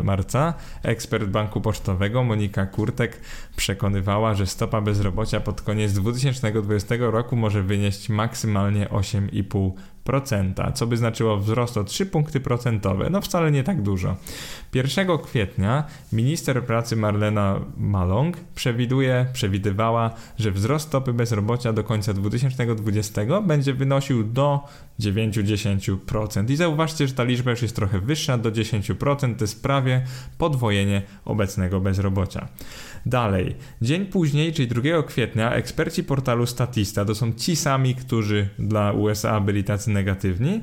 marca 0.03 0.55
ekspert 0.83 1.25
Banku 1.29 1.61
Pocztowego 1.61 2.25
Monika 2.25 2.67
Kurtek 2.67 3.21
przekonywała, 3.57 4.35
że 4.35 4.47
stopa 4.47 4.81
bezrobocia 4.81 5.41
pod 5.41 5.63
koniec 5.63 5.93
2020 5.93 6.95
roku 6.99 7.37
może 7.37 7.63
wynieść 7.63 8.09
maksymalnie 8.09 8.87
8,5% 8.87 9.73
co 10.75 10.87
by 10.87 10.97
znaczyło 10.97 11.37
wzrost 11.37 11.77
o 11.77 11.85
3 11.85 12.07
punkty 12.07 12.41
procentowe. 12.41 13.11
No 13.11 13.21
wcale 13.21 13.51
nie 13.51 13.65
tak 13.65 13.83
dużo. 13.83 14.17
1 14.75 15.19
kwietnia 15.19 15.85
minister 16.13 16.65
pracy 16.65 16.97
Marlena 16.97 17.61
Malong 17.77 18.37
przewiduje, 18.55 19.27
przewidywała, 19.33 20.11
że 20.39 20.51
wzrost 20.51 20.89
stopy 20.89 21.13
bezrobocia 21.13 21.73
do 21.73 21.85
końca 21.85 22.15
2020 22.15 23.41
będzie 23.43 23.75
wynosił 23.75 24.25
do 24.25 24.61
9-10%. 25.01 26.51
I 26.51 26.57
zauważcie, 26.57 27.09
że 27.09 27.15
ta 27.15 27.25
liczba 27.25 27.51
już 27.51 27.63
jest 27.63 27.77
trochę 27.77 28.01
wyższa, 28.01 28.39
do 28.39 28.53
10%, 28.53 29.37
to 29.37 29.45
jest 29.45 29.63
prawie 29.63 30.03
podwojenie 30.39 31.03
obecnego 31.25 31.81
bezrobocia. 31.81 32.49
Dalej, 33.07 33.57
dzień 33.83 34.07
później, 34.07 34.53
czyli 34.53 34.69
2 34.69 35.03
kwietnia, 35.03 35.53
eksperci 35.53 36.05
portalu 36.05 36.47
Statista, 36.47 37.05
to 37.05 37.15
są 37.15 37.33
ci 37.33 37.57
sami, 37.57 37.95
którzy 37.95 38.49
dla 38.59 38.93
USA 38.93 39.41
byli 39.41 39.65
tacy 39.65 39.91
negatywni, 39.97 40.61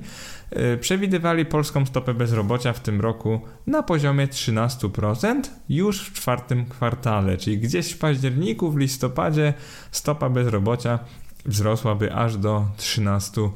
yy, 0.52 0.78
przewidywali 0.78 1.46
polską 1.46 1.86
stopę 1.86 2.14
bezrobocia 2.14 2.74
w 2.74 2.80
tym 2.80 3.02
roku 3.02 3.42
na 3.68 3.84
poziomie 3.84 4.28
13% 4.28 5.42
już 5.70 6.02
w 6.02 6.14
czwartym 6.14 6.66
kwartale, 6.66 7.38
czyli 7.38 7.58
gdzieś 7.58 7.92
w 7.92 7.98
październiku, 7.98 8.72
w 8.72 8.78
listopadzie 8.78 9.54
stopa 9.92 10.30
bezrobocia 10.30 11.00
wzrosłaby 11.46 12.14
aż 12.14 12.38
do 12.38 12.66
13%. 12.78 13.50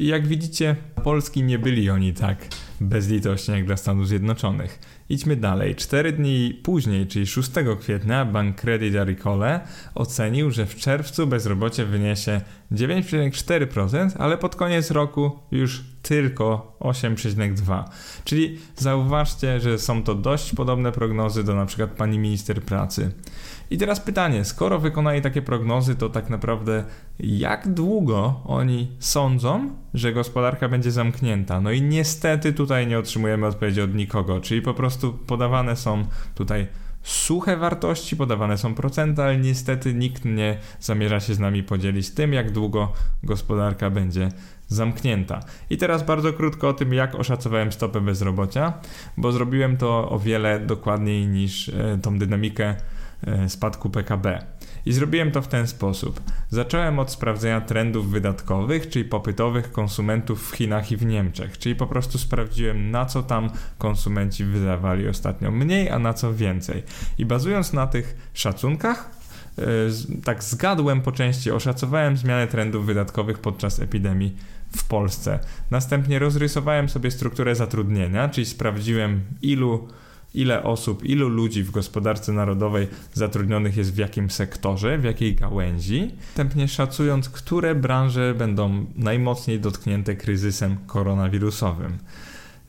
I 0.00 0.06
jak 0.06 0.26
widzicie, 0.26 0.76
Polski 1.04 1.42
nie 1.42 1.58
byli 1.58 1.90
oni 1.90 2.12
tak 2.12 2.48
bezlitośnie 2.80 3.54
jak 3.54 3.66
dla 3.66 3.76
Stanów 3.76 4.08
Zjednoczonych. 4.08 4.78
Idźmy 5.08 5.36
dalej. 5.36 5.74
Cztery 5.74 6.12
dni 6.12 6.60
później, 6.62 7.06
czyli 7.06 7.26
6 7.26 7.50
kwietnia, 7.80 8.24
bank 8.24 8.60
Credit 8.60 8.96
Agricole 8.96 9.60
ocenił, 9.94 10.50
że 10.50 10.66
w 10.66 10.76
czerwcu 10.76 11.26
bezrobocie 11.26 11.84
wyniesie 11.84 12.40
9,4%, 12.72 14.10
ale 14.18 14.38
pod 14.38 14.56
koniec 14.56 14.90
roku 14.90 15.38
już 15.50 15.84
tylko 16.02 16.76
8,2%. 16.80 17.84
Czyli 18.24 18.58
zauważcie, 18.76 19.60
że 19.60 19.78
są 19.78 20.02
to 20.02 20.14
dość 20.14 20.54
podobne 20.54 20.92
prognozy 20.92 21.44
do 21.44 21.54
przykład 21.66 21.90
pani 21.90 22.18
minister 22.18 22.62
pracy. 22.62 23.12
I 23.70 23.78
teraz 23.78 24.00
pytanie, 24.00 24.44
skoro 24.44 24.78
wykonali 24.78 25.22
takie 25.22 25.42
prognozy, 25.42 25.96
to 25.96 26.08
tak 26.08 26.30
naprawdę 26.30 26.84
jak 27.20 27.68
długo 27.68 28.40
oni 28.44 28.88
sądzą, 28.98 29.70
że 29.94 30.12
gospodarka 30.12 30.68
będzie 30.68 30.90
zamknięta? 30.90 31.60
No 31.60 31.70
i 31.70 31.82
niestety 31.82 32.52
tutaj 32.52 32.86
nie 32.86 32.98
otrzymujemy 32.98 33.46
odpowiedzi 33.46 33.80
od 33.80 33.94
nikogo, 33.94 34.40
czyli 34.40 34.62
po 34.62 34.74
prostu 34.74 35.12
podawane 35.12 35.76
są 35.76 36.04
tutaj 36.34 36.66
suche 37.02 37.56
wartości, 37.56 38.16
podawane 38.16 38.58
są 38.58 38.74
procenty, 38.74 39.22
ale 39.22 39.38
niestety 39.38 39.94
nikt 39.94 40.24
nie 40.24 40.58
zamierza 40.80 41.20
się 41.20 41.34
z 41.34 41.38
nami 41.38 41.62
podzielić 41.62 42.10
tym, 42.10 42.32
jak 42.32 42.50
długo 42.50 42.92
gospodarka 43.22 43.90
będzie 43.90 44.28
zamknięta. 44.68 45.40
I 45.70 45.76
teraz 45.76 46.02
bardzo 46.02 46.32
krótko 46.32 46.68
o 46.68 46.72
tym, 46.72 46.94
jak 46.94 47.14
oszacowałem 47.14 47.72
stopę 47.72 48.00
bezrobocia, 48.00 48.72
bo 49.16 49.32
zrobiłem 49.32 49.76
to 49.76 50.10
o 50.10 50.18
wiele 50.18 50.60
dokładniej 50.60 51.26
niż 51.26 51.68
e, 51.68 51.98
tą 52.02 52.18
dynamikę 52.18 52.76
spadku 53.48 53.90
PKB. 53.90 54.44
I 54.86 54.92
zrobiłem 54.92 55.30
to 55.30 55.42
w 55.42 55.48
ten 55.48 55.66
sposób. 55.66 56.20
Zacząłem 56.50 56.98
od 56.98 57.10
sprawdzenia 57.10 57.60
trendów 57.60 58.10
wydatkowych, 58.10 58.88
czyli 58.88 59.04
popytowych 59.04 59.72
konsumentów 59.72 60.50
w 60.50 60.56
Chinach 60.56 60.92
i 60.92 60.96
w 60.96 61.06
Niemczech. 61.06 61.58
Czyli 61.58 61.74
po 61.74 61.86
prostu 61.86 62.18
sprawdziłem, 62.18 62.90
na 62.90 63.06
co 63.06 63.22
tam 63.22 63.50
konsumenci 63.78 64.44
wydawali 64.44 65.08
ostatnio 65.08 65.50
mniej, 65.50 65.90
a 65.90 65.98
na 65.98 66.14
co 66.14 66.34
więcej. 66.34 66.82
I 67.18 67.26
bazując 67.26 67.72
na 67.72 67.86
tych 67.86 68.30
szacunkach, 68.34 69.10
e, 69.58 69.62
tak 70.24 70.44
zgadłem 70.44 71.00
po 71.00 71.12
części, 71.12 71.50
oszacowałem 71.50 72.16
zmianę 72.16 72.46
trendów 72.46 72.86
wydatkowych 72.86 73.38
podczas 73.38 73.80
epidemii 73.80 74.36
w 74.76 74.84
Polsce. 74.84 75.38
Następnie 75.70 76.18
rozrysowałem 76.18 76.88
sobie 76.88 77.10
strukturę 77.10 77.54
zatrudnienia, 77.54 78.28
czyli 78.28 78.46
sprawdziłem, 78.46 79.20
ilu 79.42 79.88
ile 80.34 80.62
osób, 80.62 81.04
ilu 81.04 81.28
ludzi 81.28 81.62
w 81.62 81.70
gospodarce 81.70 82.32
narodowej 82.32 82.88
zatrudnionych 83.12 83.76
jest 83.76 83.94
w 83.94 83.98
jakim 83.98 84.30
sektorze, 84.30 84.98
w 84.98 85.04
jakiej 85.04 85.34
gałęzi, 85.34 86.10
następnie 86.26 86.68
szacując, 86.68 87.28
które 87.28 87.74
branże 87.74 88.34
będą 88.34 88.86
najmocniej 88.96 89.60
dotknięte 89.60 90.16
kryzysem 90.16 90.76
koronawirusowym. 90.86 91.98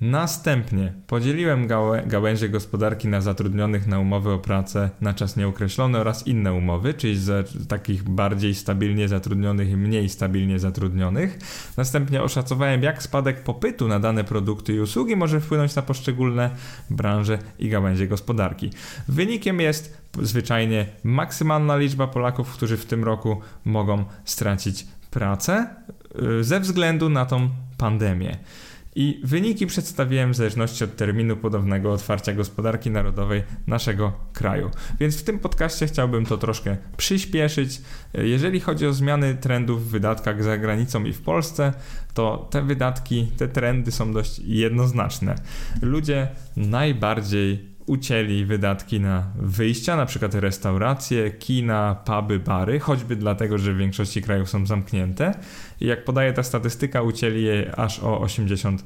Następnie 0.01 0.93
podzieliłem 1.07 1.67
gałę 1.67 2.03
gałęzie 2.05 2.49
gospodarki 2.49 3.07
na 3.07 3.21
zatrudnionych 3.21 3.87
na 3.87 3.99
umowy 3.99 4.31
o 4.31 4.39
pracę 4.39 4.89
na 5.01 5.13
czas 5.13 5.37
nieokreślony 5.37 5.97
oraz 5.97 6.27
inne 6.27 6.53
umowy, 6.53 6.93
czyli 6.93 7.17
z 7.17 7.67
takich 7.67 8.03
bardziej 8.03 8.55
stabilnie 8.55 9.07
zatrudnionych 9.07 9.69
i 9.69 9.77
mniej 9.77 10.09
stabilnie 10.09 10.59
zatrudnionych. 10.59 11.39
Następnie 11.77 12.23
oszacowałem, 12.23 12.83
jak 12.83 13.03
spadek 13.03 13.43
popytu 13.43 13.87
na 13.87 13.99
dane 13.99 14.23
produkty 14.23 14.73
i 14.73 14.79
usługi 14.79 15.15
może 15.15 15.41
wpłynąć 15.41 15.75
na 15.75 15.81
poszczególne 15.81 16.49
branże 16.89 17.39
i 17.59 17.69
gałęzie 17.69 18.07
gospodarki. 18.07 18.69
Wynikiem 19.07 19.61
jest 19.61 19.97
zwyczajnie 20.21 20.85
maksymalna 21.03 21.77
liczba 21.77 22.07
Polaków, 22.07 22.53
którzy 22.53 22.77
w 22.77 22.85
tym 22.85 23.03
roku 23.03 23.41
mogą 23.65 24.05
stracić 24.25 24.87
pracę 25.11 25.75
y, 26.39 26.43
ze 26.43 26.59
względu 26.59 27.09
na 27.09 27.25
tą 27.25 27.49
pandemię. 27.77 28.37
I 28.95 29.21
wyniki 29.23 29.67
przedstawiłem 29.67 30.31
w 30.33 30.35
zależności 30.35 30.83
od 30.83 30.95
terminu 30.95 31.37
podobnego 31.37 31.93
otwarcia 31.93 32.33
gospodarki 32.33 32.91
narodowej 32.91 33.43
naszego 33.67 34.13
kraju. 34.33 34.69
Więc 34.99 35.17
w 35.17 35.23
tym 35.23 35.39
podcaście 35.39 35.87
chciałbym 35.87 36.25
to 36.25 36.37
troszkę 36.37 36.77
przyspieszyć. 36.97 37.81
Jeżeli 38.13 38.59
chodzi 38.59 38.87
o 38.87 38.93
zmiany 38.93 39.35
trendów 39.35 39.87
w 39.87 39.91
wydatkach 39.91 40.43
za 40.43 40.57
granicą 40.57 41.03
i 41.03 41.13
w 41.13 41.21
Polsce, 41.21 41.73
to 42.13 42.47
te 42.51 42.61
wydatki, 42.61 43.27
te 43.37 43.47
trendy 43.47 43.91
są 43.91 44.13
dość 44.13 44.39
jednoznaczne. 44.39 45.35
Ludzie 45.81 46.27
najbardziej 46.57 47.71
ucięli 47.85 48.45
wydatki 48.45 48.99
na 48.99 49.31
wyjścia, 49.35 49.95
na 49.95 50.05
przykład 50.05 50.35
restauracje, 50.35 51.31
kina, 51.31 51.95
puby, 52.05 52.39
bary, 52.39 52.79
choćby 52.79 53.15
dlatego, 53.15 53.57
że 53.57 53.73
w 53.73 53.77
większości 53.77 54.21
krajów 54.21 54.49
są 54.49 54.65
zamknięte. 54.65 55.33
Jak 55.81 56.05
podaje 56.05 56.33
ta 56.33 56.43
statystyka, 56.43 57.01
ucięli 57.01 57.43
je 57.43 57.75
aż 57.75 57.99
o 57.99 58.19
80%. 58.19 58.77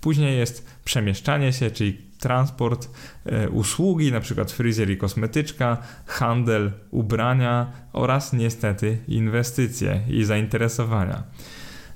Później 0.00 0.38
jest 0.38 0.66
przemieszczanie 0.84 1.52
się, 1.52 1.70
czyli 1.70 2.08
transport, 2.18 2.88
e, 3.26 3.48
usługi, 3.48 4.12
na 4.12 4.20
przykład 4.20 4.52
fryzjer 4.52 4.90
i 4.90 4.96
kosmetyczka, 4.96 5.76
handel, 6.06 6.72
ubrania 6.90 7.72
oraz 7.92 8.32
niestety 8.32 8.98
inwestycje 9.08 10.00
i 10.08 10.24
zainteresowania. 10.24 11.22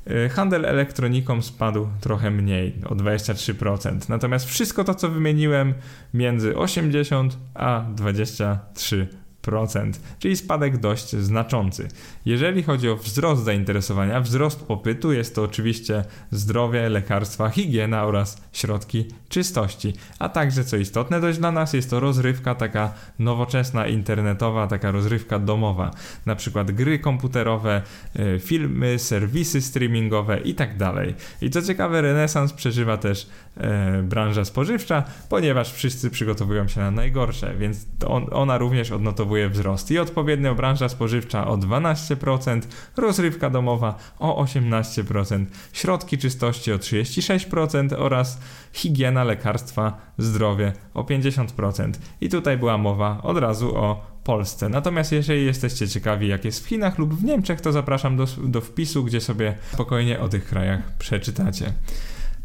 E, 0.06 0.28
handel 0.28 0.66
elektroniką 0.66 1.42
spadł 1.42 1.88
trochę 2.00 2.30
mniej, 2.30 2.74
o 2.88 2.94
23%. 2.94 4.08
Natomiast 4.08 4.46
wszystko 4.46 4.84
to, 4.84 4.94
co 4.94 5.08
wymieniłem, 5.08 5.74
między 6.14 6.56
80 6.56 7.38
a 7.54 7.84
23% 7.96 9.06
czyli 10.18 10.36
spadek 10.36 10.76
dość 10.76 11.16
znaczący. 11.16 11.88
Jeżeli 12.24 12.62
chodzi 12.62 12.88
o 12.88 12.96
wzrost 12.96 13.44
zainteresowania, 13.44 14.20
wzrost 14.20 14.60
popytu, 14.60 15.12
jest 15.12 15.34
to 15.34 15.42
oczywiście 15.42 16.04
zdrowie, 16.30 16.88
lekarstwa, 16.88 17.48
higiena 17.48 18.04
oraz 18.04 18.42
środki 18.52 19.08
czystości. 19.28 19.92
A 20.18 20.28
także, 20.28 20.64
co 20.64 20.76
istotne 20.76 21.20
dość 21.20 21.38
dla 21.38 21.52
nas, 21.52 21.72
jest 21.72 21.90
to 21.90 22.00
rozrywka 22.00 22.54
taka 22.54 22.92
nowoczesna, 23.18 23.86
internetowa, 23.86 24.66
taka 24.66 24.90
rozrywka 24.90 25.38
domowa. 25.38 25.90
Na 26.26 26.36
przykład 26.36 26.70
gry 26.70 26.98
komputerowe, 26.98 27.82
e, 28.16 28.38
filmy, 28.38 28.98
serwisy 28.98 29.62
streamingowe 29.62 30.40
i 30.40 30.54
tak. 30.54 30.72
I 31.42 31.50
co 31.50 31.62
ciekawe, 31.62 32.02
renesans 32.02 32.52
przeżywa 32.52 32.96
też 32.96 33.28
e, 33.56 34.02
branża 34.02 34.44
spożywcza, 34.44 35.04
ponieważ 35.28 35.72
wszyscy 35.72 36.10
przygotowują 36.10 36.68
się 36.68 36.80
na 36.80 36.90
najgorsze, 36.90 37.54
więc 37.58 37.86
on, 38.06 38.26
ona 38.30 38.58
również 38.58 38.90
odnotowuje 38.90 39.31
wzrost. 39.50 39.90
I 39.90 39.98
odpowiednio 39.98 40.54
branża 40.54 40.88
spożywcza 40.88 41.46
o 41.46 41.56
12%, 41.56 42.60
rozrywka 42.96 43.50
domowa 43.50 43.94
o 44.18 44.44
18%, 44.44 45.44
środki 45.72 46.18
czystości 46.18 46.72
o 46.72 46.78
36% 46.78 47.94
oraz 47.98 48.40
higiena, 48.72 49.24
lekarstwa, 49.24 50.00
zdrowie 50.18 50.72
o 50.94 51.02
50%. 51.02 51.92
I 52.20 52.28
tutaj 52.28 52.58
była 52.58 52.78
mowa 52.78 53.22
od 53.22 53.38
razu 53.38 53.76
o 53.76 54.12
Polsce. 54.24 54.68
Natomiast 54.68 55.12
jeżeli 55.12 55.44
jesteście 55.44 55.88
ciekawi, 55.88 56.28
jak 56.28 56.44
jest 56.44 56.64
w 56.64 56.68
Chinach 56.68 56.98
lub 56.98 57.14
w 57.14 57.24
Niemczech, 57.24 57.60
to 57.60 57.72
zapraszam 57.72 58.16
do, 58.16 58.26
do 58.44 58.60
wpisu, 58.60 59.04
gdzie 59.04 59.20
sobie 59.20 59.54
spokojnie 59.72 60.20
o 60.20 60.28
tych 60.28 60.44
krajach 60.44 60.96
przeczytacie. 60.98 61.72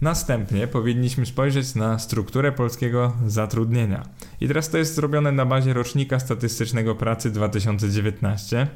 Następnie 0.01 0.67
powinniśmy 0.67 1.25
spojrzeć 1.25 1.75
na 1.75 1.99
strukturę 1.99 2.51
polskiego 2.51 3.13
zatrudnienia. 3.27 4.03
I 4.41 4.47
teraz 4.47 4.69
to 4.69 4.77
jest 4.77 4.95
zrobione 4.95 5.31
na 5.31 5.45
bazie 5.45 5.73
rocznika 5.73 6.19
statystycznego 6.19 6.95
pracy 6.95 7.31
2019, 7.31 8.67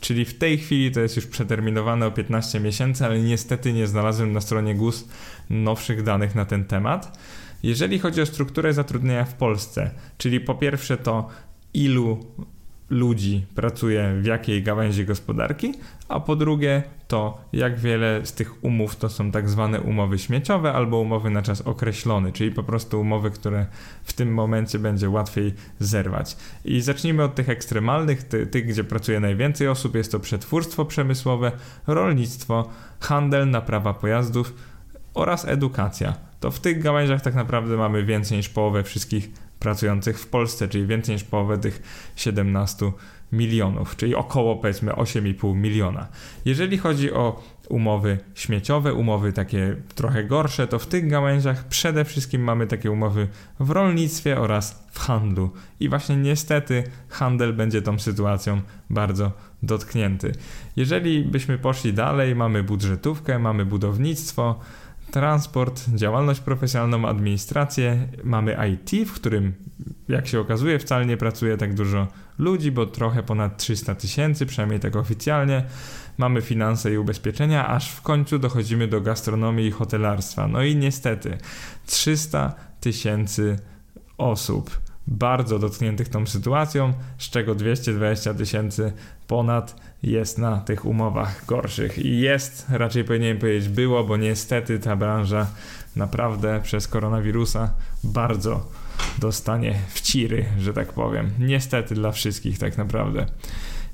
czyli 0.00 0.24
w 0.24 0.38
tej 0.38 0.58
chwili 0.58 0.90
to 0.90 1.00
jest 1.00 1.16
już 1.16 1.26
przeterminowane 1.26 2.06
o 2.06 2.10
15 2.10 2.60
miesięcy, 2.60 3.04
ale 3.04 3.18
niestety 3.20 3.72
nie 3.72 3.86
znalazłem 3.86 4.32
na 4.32 4.40
stronie 4.40 4.74
GUS 4.74 5.08
nowszych 5.50 6.02
danych 6.02 6.34
na 6.34 6.44
ten 6.44 6.64
temat. 6.64 7.18
Jeżeli 7.62 7.98
chodzi 7.98 8.20
o 8.20 8.26
strukturę 8.26 8.72
zatrudnienia 8.72 9.24
w 9.24 9.34
Polsce, 9.34 9.90
czyli 10.18 10.40
po 10.40 10.54
pierwsze 10.54 10.96
to 10.96 11.28
ilu 11.74 12.26
ludzi 12.90 13.46
pracuje 13.54 14.14
w 14.20 14.24
jakiej 14.24 14.62
gałęzi 14.62 15.04
gospodarki, 15.04 15.74
a 16.08 16.20
po 16.20 16.36
drugie 16.36 16.82
to 17.08 17.38
jak 17.52 17.78
wiele 17.78 18.26
z 18.26 18.32
tych 18.32 18.64
umów 18.64 18.96
to 18.96 19.08
są 19.08 19.30
tak 19.30 19.48
zwane 19.48 19.80
umowy 19.80 20.18
śmieciowe 20.18 20.72
albo 20.72 21.00
umowy 21.00 21.30
na 21.30 21.42
czas 21.42 21.60
określony, 21.60 22.32
czyli 22.32 22.50
po 22.50 22.62
prostu 22.62 23.00
umowy, 23.00 23.30
które 23.30 23.66
w 24.04 24.12
tym 24.12 24.34
momencie 24.34 24.78
będzie 24.78 25.10
łatwiej 25.10 25.54
zerwać. 25.78 26.36
I 26.64 26.80
zacznijmy 26.80 27.24
od 27.24 27.34
tych 27.34 27.48
ekstremalnych, 27.48 28.22
ty, 28.22 28.46
tych 28.46 28.66
gdzie 28.66 28.84
pracuje 28.84 29.20
najwięcej 29.20 29.68
osób, 29.68 29.94
jest 29.94 30.12
to 30.12 30.20
przetwórstwo 30.20 30.84
przemysłowe, 30.84 31.52
rolnictwo, 31.86 32.68
handel, 33.00 33.50
naprawa 33.50 33.94
pojazdów 33.94 34.54
oraz 35.14 35.48
edukacja. 35.48 36.14
To 36.40 36.50
w 36.50 36.60
tych 36.60 36.82
gałęziach 36.82 37.22
tak 37.22 37.34
naprawdę 37.34 37.76
mamy 37.76 38.04
więcej 38.04 38.36
niż 38.36 38.48
połowę 38.48 38.82
wszystkich 38.82 39.30
pracujących 39.66 40.18
w 40.18 40.26
Polsce, 40.26 40.68
czyli 40.68 40.86
więcej 40.86 41.14
niż 41.14 41.24
połowę 41.24 41.58
tych 41.58 41.82
17 42.16 42.92
milionów, 43.32 43.96
czyli 43.96 44.14
około 44.14 44.56
powiedzmy 44.56 44.92
8,5 44.92 45.56
miliona. 45.56 46.06
Jeżeli 46.44 46.78
chodzi 46.78 47.12
o 47.12 47.42
umowy 47.68 48.18
śmieciowe, 48.34 48.94
umowy 48.94 49.32
takie 49.32 49.76
trochę 49.94 50.24
gorsze, 50.24 50.66
to 50.66 50.78
w 50.78 50.86
tych 50.86 51.08
gałęziach 51.08 51.68
przede 51.68 52.04
wszystkim 52.04 52.42
mamy 52.42 52.66
takie 52.66 52.90
umowy 52.90 53.28
w 53.60 53.70
rolnictwie 53.70 54.40
oraz 54.40 54.86
w 54.90 54.98
handlu. 54.98 55.50
I 55.80 55.88
właśnie 55.88 56.16
niestety 56.16 56.84
handel 57.08 57.52
będzie 57.52 57.82
tą 57.82 57.98
sytuacją 57.98 58.60
bardzo 58.90 59.32
dotknięty. 59.62 60.32
Jeżeli 60.76 61.24
byśmy 61.24 61.58
poszli 61.58 61.92
dalej, 61.92 62.34
mamy 62.34 62.62
budżetówkę, 62.62 63.38
mamy 63.38 63.64
budownictwo, 63.64 64.60
transport, 65.10 65.84
działalność 65.94 66.40
profesjonalną, 66.40 67.08
administrację, 67.08 68.08
mamy 68.24 68.56
IT, 68.72 69.08
w 69.08 69.12
którym 69.12 69.54
jak 70.08 70.26
się 70.26 70.40
okazuje 70.40 70.78
wcale 70.78 71.06
nie 71.06 71.16
pracuje 71.16 71.56
tak 71.56 71.74
dużo 71.74 72.06
ludzi, 72.38 72.72
bo 72.72 72.86
trochę 72.86 73.22
ponad 73.22 73.56
300 73.56 73.94
tysięcy, 73.94 74.46
przynajmniej 74.46 74.80
tak 74.80 74.96
oficjalnie. 74.96 75.64
Mamy 76.18 76.42
finanse 76.42 76.92
i 76.92 76.98
ubezpieczenia, 76.98 77.68
aż 77.68 77.90
w 77.90 78.02
końcu 78.02 78.38
dochodzimy 78.38 78.88
do 78.88 79.00
gastronomii 79.00 79.66
i 79.66 79.70
hotelarstwa. 79.70 80.48
No 80.48 80.62
i 80.62 80.76
niestety 80.76 81.38
300 81.86 82.54
tysięcy 82.80 83.58
osób 84.18 84.85
bardzo 85.06 85.58
dotkniętych 85.58 86.08
tą 86.08 86.26
sytuacją, 86.26 86.92
z 87.18 87.30
czego 87.30 87.54
220 87.54 88.34
tysięcy 88.34 88.92
ponad 89.26 89.76
jest 90.02 90.38
na 90.38 90.60
tych 90.60 90.84
umowach 90.84 91.46
gorszych. 91.46 91.98
I 91.98 92.20
jest, 92.20 92.66
raczej 92.68 93.04
powinienem 93.04 93.38
powiedzieć 93.38 93.68
było, 93.68 94.04
bo 94.04 94.16
niestety 94.16 94.78
ta 94.78 94.96
branża 94.96 95.46
naprawdę 95.96 96.60
przez 96.62 96.88
koronawirusa 96.88 97.70
bardzo 98.04 98.68
dostanie 99.18 99.78
wciry, 99.88 100.44
że 100.58 100.72
tak 100.72 100.92
powiem. 100.92 101.30
Niestety 101.38 101.94
dla 101.94 102.12
wszystkich 102.12 102.58
tak 102.58 102.78
naprawdę. 102.78 103.26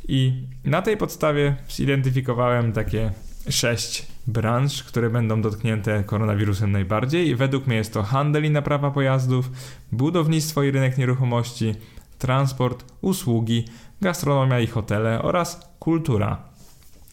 I 0.08 0.46
na 0.64 0.82
tej 0.82 0.96
podstawie 0.96 1.56
zidentyfikowałem 1.70 2.72
takie 2.72 3.12
sześć 3.48 4.06
branż, 4.26 4.82
które 4.82 5.10
będą 5.10 5.42
dotknięte 5.42 6.04
koronawirusem 6.04 6.72
najbardziej 6.72 7.36
według 7.36 7.66
mnie 7.66 7.76
jest 7.76 7.92
to 7.92 8.02
handel 8.02 8.44
i 8.44 8.50
naprawa 8.50 8.90
pojazdów, 8.90 9.50
budownictwo 9.92 10.62
i 10.62 10.70
rynek 10.70 10.98
nieruchomości, 10.98 11.74
transport, 12.18 12.84
usługi, 13.00 13.64
gastronomia 14.00 14.60
i 14.60 14.66
hotele 14.66 15.22
oraz 15.22 15.60
kultura. 15.78 16.52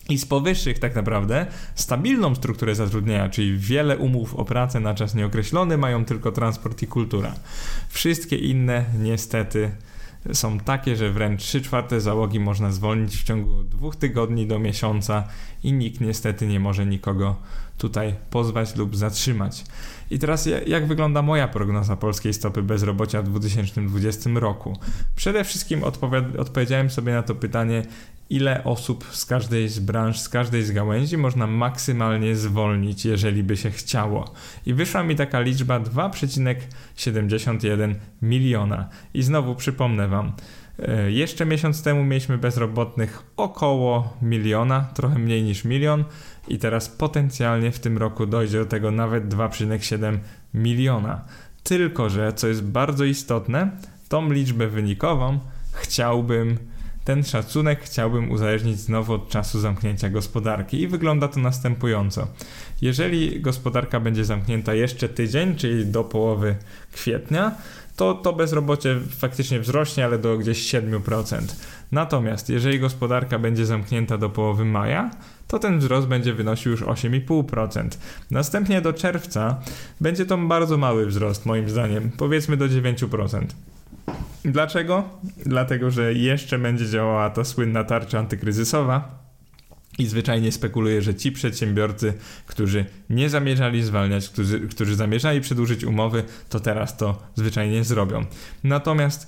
I 0.09 0.17
z 0.17 0.25
powyższych 0.25 0.79
tak 0.79 0.95
naprawdę 0.95 1.45
stabilną 1.75 2.35
strukturę 2.35 2.75
zatrudnienia, 2.75 3.29
czyli 3.29 3.57
wiele 3.57 3.97
umów 3.97 4.35
o 4.35 4.45
pracę 4.45 4.79
na 4.79 4.93
czas 4.93 5.15
nieokreślony 5.15 5.77
mają 5.77 6.05
tylko 6.05 6.31
transport 6.31 6.81
i 6.81 6.87
kultura. 6.87 7.33
Wszystkie 7.89 8.35
inne 8.35 8.85
niestety 8.99 9.71
są 10.33 10.59
takie, 10.59 10.95
że 10.95 11.11
wręcz 11.11 11.43
3 11.43 11.61
czwarte 11.61 12.01
załogi 12.01 12.39
można 12.39 12.71
zwolnić 12.71 13.17
w 13.17 13.23
ciągu 13.23 13.63
dwóch 13.63 13.95
tygodni 13.95 14.47
do 14.47 14.59
miesiąca 14.59 15.23
i 15.63 15.73
nikt 15.73 16.01
niestety 16.01 16.47
nie 16.47 16.59
może 16.59 16.85
nikogo 16.85 17.35
tutaj 17.77 18.15
pozwać 18.29 18.75
lub 18.75 18.95
zatrzymać. 18.95 19.63
I 20.11 20.19
teraz 20.19 20.49
jak 20.67 20.87
wygląda 20.87 21.21
moja 21.21 21.47
prognoza 21.47 21.95
polskiej 21.95 22.33
stopy 22.33 22.63
bezrobocia 22.63 23.21
w 23.21 23.29
2020 23.29 24.29
roku? 24.33 24.77
Przede 25.15 25.43
wszystkim 25.43 25.81
odpowiedziałem 26.37 26.89
sobie 26.89 27.13
na 27.13 27.23
to 27.23 27.35
pytanie, 27.35 27.83
ile 28.29 28.63
osób 28.63 29.05
z 29.11 29.25
każdej 29.25 29.69
z 29.69 29.79
branż, 29.79 30.19
z 30.19 30.29
każdej 30.29 30.63
z 30.63 30.71
gałęzi 30.71 31.17
można 31.17 31.47
maksymalnie 31.47 32.35
zwolnić, 32.35 33.05
jeżeli 33.05 33.43
by 33.43 33.57
się 33.57 33.71
chciało. 33.71 34.33
I 34.65 34.73
wyszła 34.73 35.03
mi 35.03 35.15
taka 35.15 35.39
liczba 35.39 35.79
2,71 35.79 37.95
miliona. 38.21 38.89
I 39.13 39.23
znowu 39.23 39.55
przypomnę 39.55 40.07
Wam, 40.07 40.31
e, 40.79 41.11
jeszcze 41.11 41.45
miesiąc 41.45 41.83
temu 41.83 42.03
mieliśmy 42.03 42.37
bezrobotnych 42.37 43.23
około 43.37 44.17
miliona, 44.21 44.89
trochę 44.93 45.19
mniej 45.19 45.43
niż 45.43 45.65
milion, 45.65 46.03
i 46.47 46.57
teraz 46.57 46.89
potencjalnie 46.89 47.71
w 47.71 47.79
tym 47.79 47.97
roku 47.97 48.25
dojdzie 48.25 48.59
do 48.59 48.65
tego 48.65 48.91
nawet 48.91 49.27
2,7 49.27 50.17
miliona. 50.53 51.25
Tylko, 51.63 52.09
że 52.09 52.33
co 52.33 52.47
jest 52.47 52.63
bardzo 52.63 53.03
istotne, 53.03 53.71
tą 54.09 54.31
liczbę 54.31 54.67
wynikową 54.67 55.39
chciałbym 55.73 56.57
ten 57.09 57.23
szacunek 57.23 57.79
chciałbym 57.83 58.31
uzależnić 58.31 58.79
znowu 58.79 59.13
od 59.13 59.29
czasu 59.29 59.59
zamknięcia 59.59 60.09
gospodarki 60.09 60.81
i 60.81 60.87
wygląda 60.87 61.27
to 61.27 61.39
następująco. 61.39 62.27
Jeżeli 62.81 63.41
gospodarka 63.41 63.99
będzie 63.99 64.25
zamknięta 64.25 64.73
jeszcze 64.73 65.09
tydzień, 65.09 65.55
czyli 65.55 65.85
do 65.85 66.03
połowy 66.03 66.55
kwietnia, 66.91 67.51
to 67.95 68.13
to 68.13 68.33
bezrobocie 68.33 68.99
faktycznie 69.19 69.59
wzrośnie, 69.59 70.05
ale 70.05 70.19
do 70.19 70.37
gdzieś 70.37 70.73
7%. 70.73 71.41
Natomiast 71.91 72.49
jeżeli 72.49 72.79
gospodarka 72.79 73.39
będzie 73.39 73.65
zamknięta 73.65 74.17
do 74.17 74.29
połowy 74.29 74.65
maja, 74.65 75.11
to 75.47 75.59
ten 75.59 75.79
wzrost 75.79 76.07
będzie 76.07 76.33
wynosił 76.33 76.71
już 76.71 76.81
8,5%. 76.83 77.87
Następnie 78.31 78.81
do 78.81 78.93
czerwca 78.93 79.59
będzie 80.01 80.25
to 80.25 80.37
bardzo 80.37 80.77
mały 80.77 81.05
wzrost, 81.05 81.45
moim 81.45 81.69
zdaniem, 81.69 82.11
powiedzmy 82.17 82.57
do 82.57 82.65
9%. 82.65 83.45
Dlaczego? 84.45 85.03
Dlatego, 85.45 85.91
że 85.91 86.13
jeszcze 86.13 86.59
będzie 86.59 86.85
działała 86.85 87.29
ta 87.29 87.43
słynna 87.43 87.83
tarcza 87.83 88.19
antykryzysowa 88.19 89.18
I 89.99 90.05
zwyczajnie 90.05 90.51
spekuluje, 90.51 91.01
że 91.01 91.15
ci 91.15 91.31
przedsiębiorcy, 91.31 92.13
którzy 92.45 92.85
nie 93.09 93.29
zamierzali 93.29 93.83
zwalniać, 93.83 94.29
którzy, 94.29 94.59
którzy 94.59 94.95
zamierzali 94.95 95.41
przedłużyć 95.41 95.83
umowy, 95.83 96.23
to 96.49 96.59
teraz 96.59 96.97
to 96.97 97.23
zwyczajnie 97.35 97.83
zrobią. 97.83 98.25
Natomiast 98.63 99.23
e, 99.23 99.27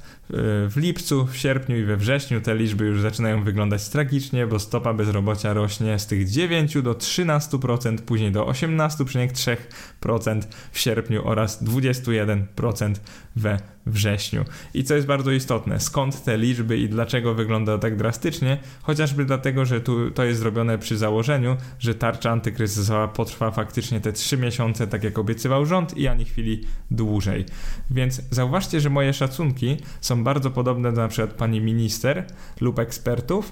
w 0.70 0.74
lipcu, 0.78 1.26
w 1.26 1.38
sierpniu 1.38 1.78
i 1.78 1.84
we 1.84 1.98
wrześniu 1.98 2.42
te 2.42 2.56
liczby 2.56 2.86
już 2.86 3.02
zaczynają 3.02 3.44
wyglądać 3.44 3.90
tragicznie, 3.90 4.48
bo 4.48 4.60
stopa 4.60 4.94
bezrobocia 4.94 5.54
rośnie 5.54 6.00
z 6.00 6.08
tych 6.08 6.30
9 6.30 6.82
do 6.82 6.94
13%, 6.94 7.98
później 7.98 8.32
do 8.32 8.46
18,3% 8.46 10.42
w 10.72 10.80
sierpniu 10.80 11.28
oraz 11.28 11.64
21% 11.64 12.96
we 13.36 13.60
wrześniu. 13.86 14.46
I 14.74 14.84
co 14.84 14.96
jest 14.96 15.08
bardzo 15.08 15.32
istotne, 15.32 15.80
skąd 15.80 16.24
te 16.24 16.38
liczby 16.38 16.78
i 16.78 16.90
dlaczego 16.90 17.34
wygląda 17.34 17.78
tak 17.78 17.98
drastycznie? 17.98 18.58
Chociażby 18.82 19.26
dlatego, 19.26 19.66
że 19.66 19.82
tu 19.82 20.12
to 20.12 20.24
jest 20.24 20.40
zrobione 20.40 20.61
przy 20.80 20.98
założeniu, 20.98 21.58
że 21.80 21.96
tarcza 21.96 22.32
antykryzysowa 22.32 23.08
potrwa 23.08 23.52
faktycznie 23.52 24.02
te 24.02 24.14
3 24.14 24.38
miesiące, 24.38 24.88
tak 24.88 25.04
jak 25.04 25.20
obiecywał 25.20 25.66
rząd 25.66 25.98
i 25.98 26.08
ani 26.08 26.26
chwili 26.26 26.64
dłużej. 26.92 27.46
Więc 27.92 28.22
zauważcie, 28.30 28.82
że 28.82 28.90
moje 28.90 29.14
szacunki 29.14 29.78
są 30.02 30.24
bardzo 30.24 30.52
podobne 30.52 30.94
do 30.94 31.02
na 31.02 31.08
przykład 31.08 31.34
pani 31.34 31.62
minister 31.62 32.26
lub 32.62 32.80
ekspertów, 32.80 33.52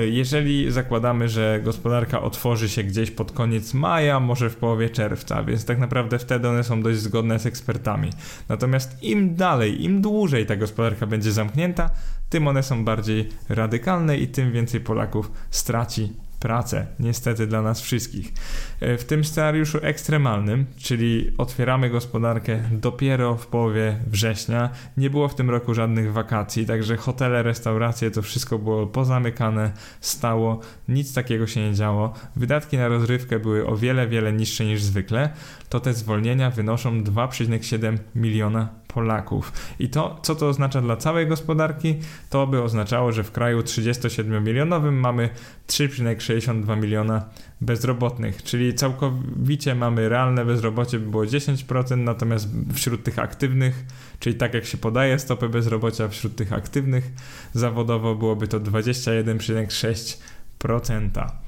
jeżeli 0.00 0.72
zakładamy, 0.72 1.28
że 1.28 1.60
gospodarka 1.64 2.22
otworzy 2.22 2.68
się 2.68 2.82
gdzieś 2.84 3.10
pod 3.10 3.32
koniec 3.32 3.74
maja, 3.74 4.20
może 4.20 4.50
w 4.50 4.56
połowie 4.56 4.90
czerwca, 4.90 5.44
więc 5.44 5.64
tak 5.64 5.78
naprawdę 5.78 6.18
wtedy 6.18 6.48
one 6.48 6.64
są 6.64 6.82
dość 6.82 6.98
zgodne 6.98 7.38
z 7.38 7.46
ekspertami. 7.46 8.10
Natomiast 8.48 9.02
im 9.02 9.34
dalej, 9.34 9.84
im 9.84 10.02
dłużej 10.02 10.46
ta 10.46 10.56
gospodarka 10.56 11.06
będzie 11.06 11.32
zamknięta, 11.32 11.90
tym 12.30 12.48
one 12.48 12.62
są 12.62 12.84
bardziej 12.84 13.28
radykalne 13.48 14.18
i 14.18 14.28
tym 14.28 14.52
więcej 14.52 14.80
Polaków 14.80 15.30
straci 15.50 16.12
pracę, 16.44 16.86
niestety 17.00 17.46
dla 17.46 17.62
nas 17.62 17.80
wszystkich. 17.80 18.32
E, 18.80 18.98
w 18.98 19.04
tym 19.04 19.24
scenariuszu 19.24 19.78
ekstremalnym, 19.82 20.66
czyli 20.76 21.30
otwieramy 21.38 21.90
gospodarkę 21.90 22.60
dopiero 22.72 23.36
w 23.36 23.46
połowie 23.46 23.98
września, 24.06 24.70
nie 24.96 25.10
było 25.10 25.28
w 25.28 25.34
tym 25.34 25.50
roku 25.50 25.74
żadnych 25.74 26.12
wakacji, 26.12 26.66
także 26.66 26.96
hotele, 26.96 27.42
restauracje, 27.42 28.10
to 28.10 28.22
wszystko 28.22 28.58
było 28.58 28.86
pozamykane, 28.86 29.72
stało, 30.00 30.60
nic 30.88 31.14
takiego 31.14 31.46
się 31.46 31.68
nie 31.68 31.74
działo. 31.74 32.12
Wydatki 32.36 32.76
na 32.76 32.88
rozrywkę 32.88 33.38
były 33.38 33.66
o 33.66 33.76
wiele, 33.76 34.08
wiele 34.08 34.32
niższe 34.32 34.64
niż 34.64 34.82
zwykle. 34.82 35.30
To 35.68 35.80
te 35.80 35.94
zwolnienia 35.94 36.50
wynoszą 36.50 37.02
2,7 37.02 37.98
miliona 38.14 38.83
Polaków. 38.94 39.52
I 39.78 39.88
to, 39.88 40.18
co 40.22 40.34
to 40.34 40.48
oznacza 40.48 40.80
dla 40.80 40.96
całej 40.96 41.26
gospodarki, 41.26 41.98
to 42.30 42.46
by 42.46 42.62
oznaczało, 42.62 43.12
że 43.12 43.24
w 43.24 43.32
kraju 43.32 43.60
37-milionowym 43.60 44.92
mamy 44.92 45.30
3,62 45.68 46.80
miliona 46.80 47.24
bezrobotnych, 47.60 48.42
czyli 48.42 48.74
całkowicie 48.74 49.74
mamy 49.74 50.08
realne 50.08 50.44
bezrobocie 50.44 50.98
by 50.98 51.10
było 51.10 51.24
10%, 51.24 51.98
natomiast 51.98 52.48
wśród 52.74 53.04
tych 53.04 53.18
aktywnych, 53.18 53.84
czyli 54.18 54.36
tak 54.36 54.54
jak 54.54 54.64
się 54.64 54.78
podaje 54.78 55.18
stopę 55.18 55.48
bezrobocia 55.48 56.08
wśród 56.08 56.36
tych 56.36 56.52
aktywnych 56.52 57.12
zawodowo 57.52 58.14
byłoby 58.14 58.48
to 58.48 58.60
21,6%. 58.60 61.43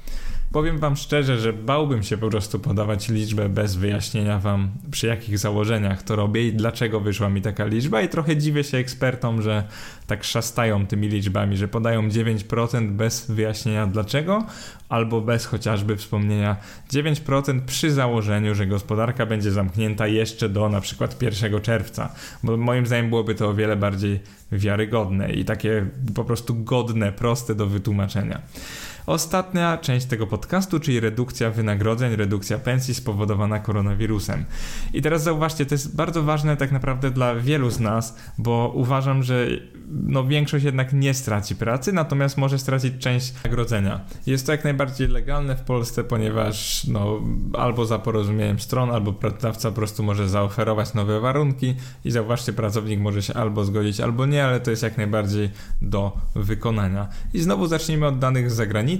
Powiem 0.51 0.77
Wam 0.77 0.95
szczerze, 0.95 1.39
że 1.39 1.53
bałbym 1.53 2.03
się 2.03 2.17
po 2.17 2.29
prostu 2.29 2.59
podawać 2.59 3.09
liczbę 3.09 3.49
bez 3.49 3.75
wyjaśnienia 3.75 4.39
Wam, 4.39 4.69
przy 4.91 5.07
jakich 5.07 5.37
założeniach 5.37 6.03
to 6.03 6.15
robię 6.15 6.47
i 6.47 6.53
dlaczego 6.53 6.99
wyszła 6.99 7.29
mi 7.29 7.41
taka 7.41 7.65
liczba. 7.65 8.01
I 8.01 8.09
trochę 8.09 8.37
dziwię 8.37 8.63
się 8.63 8.77
ekspertom, 8.77 9.41
że 9.41 9.63
tak 10.07 10.23
szastają 10.23 10.87
tymi 10.87 11.07
liczbami, 11.07 11.57
że 11.57 11.67
podają 11.67 12.07
9% 12.07 12.91
bez 12.91 13.31
wyjaśnienia 13.31 13.87
dlaczego, 13.87 14.45
albo 14.89 15.21
bez 15.21 15.45
chociażby 15.45 15.95
wspomnienia 15.95 16.55
9% 16.93 17.61
przy 17.61 17.91
założeniu, 17.91 18.55
że 18.55 18.67
gospodarka 18.67 19.25
będzie 19.25 19.51
zamknięta 19.51 20.07
jeszcze 20.07 20.49
do 20.49 20.69
na 20.69 20.81
przykład 20.81 21.21
1 21.21 21.61
czerwca. 21.61 22.13
Bo 22.43 22.57
moim 22.57 22.85
zdaniem 22.85 23.09
byłoby 23.09 23.35
to 23.35 23.49
o 23.49 23.53
wiele 23.53 23.75
bardziej 23.75 24.19
wiarygodne 24.51 25.31
i 25.31 25.45
takie 25.45 25.85
po 26.15 26.23
prostu 26.23 26.63
godne, 26.63 27.11
proste 27.11 27.55
do 27.55 27.67
wytłumaczenia. 27.67 28.41
Ostatnia 29.07 29.77
część 29.77 30.05
tego 30.05 30.27
podcastu, 30.27 30.79
czyli 30.79 30.99
redukcja 30.99 31.51
wynagrodzeń, 31.51 32.15
redukcja 32.15 32.57
pensji 32.57 32.93
spowodowana 32.93 33.59
koronawirusem. 33.59 34.45
I 34.93 35.01
teraz 35.01 35.23
zauważcie, 35.23 35.65
to 35.65 35.75
jest 35.75 35.95
bardzo 35.95 36.23
ważne 36.23 36.57
tak 36.57 36.71
naprawdę 36.71 37.11
dla 37.11 37.35
wielu 37.35 37.69
z 37.69 37.79
nas, 37.79 38.17
bo 38.37 38.71
uważam, 38.75 39.23
że 39.23 39.47
no, 39.89 40.23
większość 40.23 40.65
jednak 40.65 40.93
nie 40.93 41.13
straci 41.13 41.55
pracy, 41.55 41.93
natomiast 41.93 42.37
może 42.37 42.59
stracić 42.59 42.93
część 42.99 43.31
wynagrodzenia. 43.31 44.01
Jest 44.25 44.45
to 44.45 44.51
jak 44.51 44.63
najbardziej 44.63 45.07
legalne 45.07 45.55
w 45.55 45.61
Polsce, 45.61 46.03
ponieważ 46.03 46.87
no, 46.87 47.21
albo 47.53 47.85
za 47.85 47.99
porozumieniem 47.99 48.59
stron, 48.59 48.91
albo 48.91 49.13
pracodawca 49.13 49.69
po 49.69 49.75
prostu 49.75 50.03
może 50.03 50.29
zaoferować 50.29 50.93
nowe 50.93 51.19
warunki 51.19 51.75
i 52.05 52.11
zauważcie, 52.11 52.53
pracownik 52.53 52.99
może 52.99 53.21
się 53.21 53.33
albo 53.33 53.65
zgodzić, 53.65 53.99
albo 53.99 54.25
nie, 54.25 54.45
ale 54.45 54.59
to 54.59 54.71
jest 54.71 54.83
jak 54.83 54.97
najbardziej 54.97 55.49
do 55.81 56.17
wykonania. 56.35 57.07
I 57.33 57.41
znowu 57.41 57.67
zacznijmy 57.67 58.05
od 58.07 58.19
danych 58.19 58.51
z 58.51 58.55
zagranicy. 58.55 58.96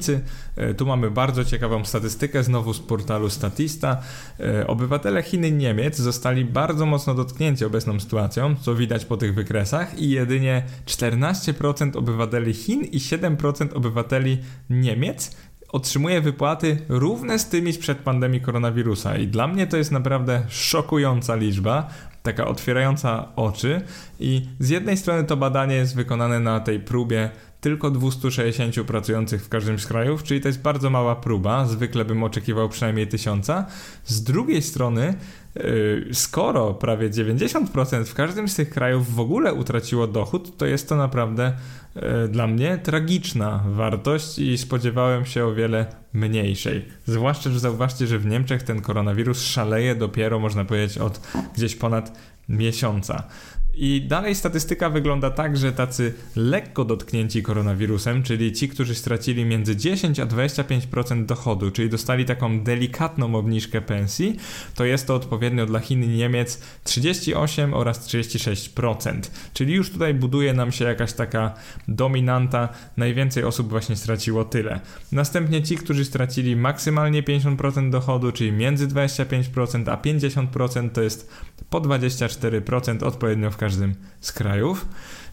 E, 0.55 0.73
tu 0.73 0.85
mamy 0.85 1.11
bardzo 1.11 1.45
ciekawą 1.45 1.85
statystykę, 1.85 2.43
znowu 2.43 2.73
z 2.73 2.79
portalu 2.79 3.29
Statista. 3.29 4.01
E, 4.39 4.67
obywatele 4.67 5.23
Chin 5.23 5.45
i 5.45 5.51
Niemiec 5.51 5.97
zostali 5.97 6.45
bardzo 6.45 6.85
mocno 6.85 7.13
dotknięci 7.13 7.65
obecną 7.65 7.99
sytuacją, 7.99 8.55
co 8.55 8.75
widać 8.75 9.05
po 9.05 9.17
tych 9.17 9.33
wykresach 9.33 9.99
i 9.99 10.09
jedynie 10.09 10.63
14% 10.85 11.97
obywateli 11.97 12.53
Chin 12.53 12.83
i 12.83 12.99
7% 12.99 13.73
obywateli 13.73 14.37
Niemiec 14.69 15.35
otrzymuje 15.69 16.21
wypłaty 16.21 16.77
równe 16.89 17.39
z 17.39 17.49
tymi 17.49 17.73
sprzed 17.73 17.97
pandemii 17.97 18.41
koronawirusa. 18.41 19.17
I 19.17 19.27
dla 19.27 19.47
mnie 19.47 19.67
to 19.67 19.77
jest 19.77 19.91
naprawdę 19.91 20.43
szokująca 20.49 21.35
liczba, 21.35 21.89
taka 22.23 22.47
otwierająca 22.47 23.27
oczy. 23.35 23.81
I 24.19 24.49
z 24.59 24.69
jednej 24.69 24.97
strony 24.97 25.23
to 25.23 25.37
badanie 25.37 25.75
jest 25.75 25.95
wykonane 25.95 26.39
na 26.39 26.59
tej 26.59 26.79
próbie 26.79 27.29
tylko 27.61 27.91
260 27.91 28.75
pracujących 28.87 29.45
w 29.45 29.49
każdym 29.49 29.79
z 29.79 29.87
krajów, 29.87 30.23
czyli 30.23 30.41
to 30.41 30.47
jest 30.47 30.61
bardzo 30.61 30.89
mała 30.89 31.15
próba. 31.15 31.65
Zwykle 31.65 32.05
bym 32.05 32.23
oczekiwał 32.23 32.69
przynajmniej 32.69 33.07
tysiąca. 33.07 33.65
Z 34.05 34.23
drugiej 34.23 34.61
strony, 34.61 35.13
yy, 35.55 36.09
skoro 36.13 36.73
prawie 36.73 37.09
90% 37.09 38.05
w 38.05 38.13
każdym 38.13 38.47
z 38.47 38.55
tych 38.55 38.69
krajów 38.69 39.15
w 39.15 39.19
ogóle 39.19 39.53
utraciło 39.53 40.07
dochód, 40.07 40.57
to 40.57 40.65
jest 40.65 40.89
to 40.89 40.95
naprawdę 40.95 41.53
yy, 41.95 42.27
dla 42.27 42.47
mnie 42.47 42.77
tragiczna 42.77 43.63
wartość 43.67 44.39
i 44.39 44.57
spodziewałem 44.57 45.25
się 45.25 45.45
o 45.45 45.53
wiele 45.53 45.85
mniejszej. 46.13 46.85
Zwłaszcza, 47.05 47.49
że 47.49 47.59
zauważcie, 47.59 48.07
że 48.07 48.19
w 48.19 48.25
Niemczech 48.25 48.63
ten 48.63 48.81
koronawirus 48.81 49.41
szaleje 49.41 49.95
dopiero, 49.95 50.39
można 50.39 50.65
powiedzieć, 50.65 50.97
od 50.97 51.21
gdzieś 51.55 51.75
ponad 51.75 52.17
miesiąca. 52.49 53.23
I 53.79 54.01
dalej 54.01 54.35
statystyka 54.35 54.89
wygląda 54.89 55.29
tak, 55.29 55.57
że 55.57 55.71
tacy 55.71 56.13
lekko 56.35 56.85
dotknięci 56.85 57.43
koronawirusem, 57.43 58.23
czyli 58.23 58.51
ci, 58.51 58.69
którzy 58.69 58.95
stracili 58.95 59.45
między 59.45 59.75
10 59.75 60.19
a 60.19 60.25
25% 60.25 61.25
dochodu, 61.25 61.71
czyli 61.71 61.89
dostali 61.89 62.25
taką 62.25 62.59
delikatną 62.59 63.35
obniżkę 63.35 63.81
pensji, 63.81 64.37
to 64.75 64.85
jest 64.85 65.07
to 65.07 65.15
odpowiednio 65.15 65.65
dla 65.65 65.79
Chin 65.79 66.03
i 66.03 66.07
Niemiec 66.07 66.61
38 66.83 67.73
oraz 67.73 68.07
36%. 68.07 69.21
Czyli 69.53 69.73
już 69.73 69.91
tutaj 69.91 70.13
buduje 70.13 70.53
nam 70.53 70.71
się 70.71 70.85
jakaś 70.85 71.13
taka 71.13 71.53
dominanta, 71.87 72.69
najwięcej 72.97 73.43
osób 73.43 73.69
właśnie 73.69 73.95
straciło 73.95 74.45
tyle. 74.45 74.79
Następnie 75.11 75.63
ci, 75.63 75.77
którzy 75.77 76.05
stracili 76.05 76.55
maksymalnie 76.55 77.23
50% 77.23 77.89
dochodu, 77.89 78.31
czyli 78.31 78.51
między 78.51 78.87
25% 78.87 79.89
a 79.91 79.97
50%, 79.97 80.89
to 80.89 81.01
jest 81.01 81.31
po 81.69 81.81
24% 81.81 83.03
odpowiednio 83.03 83.51
w 83.51 83.57
każdym 83.57 83.66
z 84.21 84.31
krajów. 84.31 84.85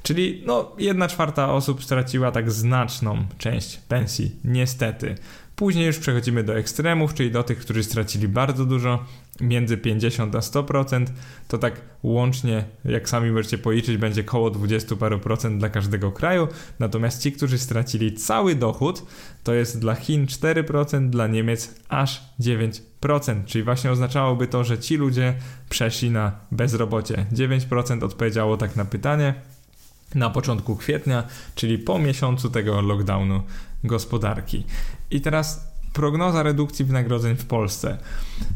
Czyli 0.02 0.42
no, 0.46 0.72
jedna 0.78 1.08
czwarta 1.08 1.52
osób 1.52 1.84
straciła 1.84 2.30
tak 2.30 2.50
znaczną 2.50 3.24
część 3.38 3.76
pensji, 3.76 4.36
niestety. 4.44 5.14
Później 5.56 5.86
już 5.86 5.98
przechodzimy 5.98 6.44
do 6.44 6.56
ekstremów, 6.56 7.14
czyli 7.14 7.30
do 7.30 7.42
tych, 7.42 7.58
którzy 7.58 7.84
stracili 7.84 8.28
bardzo 8.28 8.64
dużo, 8.64 9.04
między 9.40 9.76
50 9.76 10.34
a 10.34 10.38
100%, 10.38 11.06
to 11.48 11.58
tak 11.58 11.80
łącznie, 12.02 12.64
jak 12.84 13.08
sami 13.08 13.30
możecie 13.30 13.58
policzyć, 13.58 13.96
będzie 13.96 14.24
koło 14.24 14.50
20 14.50 14.96
paru 14.96 15.18
procent 15.18 15.58
dla 15.58 15.68
każdego 15.68 16.12
kraju. 16.12 16.48
Natomiast 16.78 17.22
ci, 17.22 17.32
którzy 17.32 17.58
stracili 17.58 18.12
cały 18.12 18.54
dochód, 18.54 19.02
to 19.44 19.54
jest 19.54 19.80
dla 19.80 19.94
Chin 19.94 20.26
4%, 20.26 21.10
dla 21.10 21.26
Niemiec 21.26 21.74
aż 21.88 22.22
9%. 22.40 22.80
Czyli 23.46 23.64
właśnie 23.64 23.90
oznaczałoby 23.90 24.46
to, 24.46 24.64
że 24.64 24.78
ci 24.78 24.96
ludzie 24.96 25.34
przeszli 25.68 26.10
na 26.10 26.32
bezrobocie. 26.50 27.26
9% 27.32 28.04
odpowiedziało 28.04 28.56
tak 28.56 28.76
na 28.76 28.84
pytanie 28.84 29.34
na 30.14 30.30
początku 30.30 30.76
kwietnia, 30.76 31.24
czyli 31.54 31.78
po 31.78 31.98
miesiącu 31.98 32.50
tego 32.50 32.80
lockdownu 32.80 33.42
gospodarki. 33.84 34.64
I 35.10 35.20
teraz 35.20 35.73
prognoza 35.94 36.42
redukcji 36.42 36.85
wynagrodzeń 36.85 37.37
w 37.37 37.44
Polsce. 37.44 37.98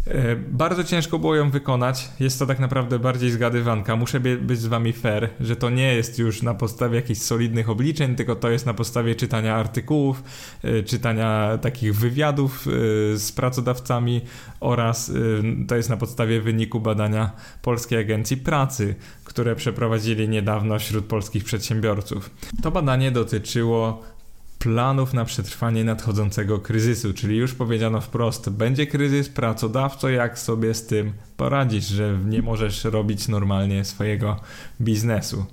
E, 0.06 0.36
bardzo 0.36 0.84
ciężko 0.84 1.18
było 1.18 1.34
ją 1.34 1.50
wykonać. 1.50 2.08
Jest 2.20 2.38
to 2.38 2.46
tak 2.46 2.58
naprawdę 2.58 2.98
bardziej 2.98 3.30
zgadywanka. 3.30 3.96
Muszę 3.96 4.20
być 4.20 4.58
z 4.58 4.66
wami 4.66 4.92
fair, 4.92 5.30
że 5.40 5.56
to 5.56 5.70
nie 5.70 5.94
jest 5.94 6.18
już 6.18 6.42
na 6.42 6.54
podstawie 6.54 6.96
jakichś 6.96 7.20
solidnych 7.20 7.70
obliczeń, 7.70 8.16
tylko 8.16 8.36
to 8.36 8.50
jest 8.50 8.66
na 8.66 8.74
podstawie 8.74 9.14
czytania 9.14 9.56
artykułów, 9.56 10.22
e, 10.62 10.82
czytania 10.82 11.58
takich 11.62 11.96
wywiadów 11.96 12.66
e, 12.66 12.70
z 13.18 13.32
pracodawcami 13.32 14.20
oraz 14.60 15.12
to 15.68 15.76
jest 15.76 15.90
na 15.90 15.96
podstawie 15.96 16.40
wyniku 16.40 16.80
badania 16.80 17.30
Polskiej 17.62 17.98
Agencji 17.98 18.36
Pracy, 18.36 18.94
które 19.24 19.56
przeprowadzili 19.56 20.28
niedawno 20.28 20.78
wśród 20.78 21.04
polskich 21.04 21.44
przedsiębiorców. 21.44 22.30
To 22.62 22.70
badanie 22.70 23.10
dotyczyło 23.10 24.02
planów 24.58 25.14
na 25.14 25.24
przetrwanie 25.24 25.84
nadchodzącego 25.84 26.58
kryzysu, 26.58 27.14
czyli 27.14 27.36
już 27.36 27.54
powiedziano 27.54 28.00
wprost, 28.00 28.50
będzie 28.50 28.86
kryzys, 28.86 29.28
pracodawco, 29.28 30.08
jak 30.08 30.38
sobie 30.38 30.74
z 30.74 30.86
tym 30.86 31.12
poradzisz, 31.36 31.86
że 31.86 32.18
nie 32.24 32.42
możesz 32.42 32.84
robić 32.84 33.28
normalnie 33.28 33.84
swojego 33.84 34.40
biznesu. 34.80 35.46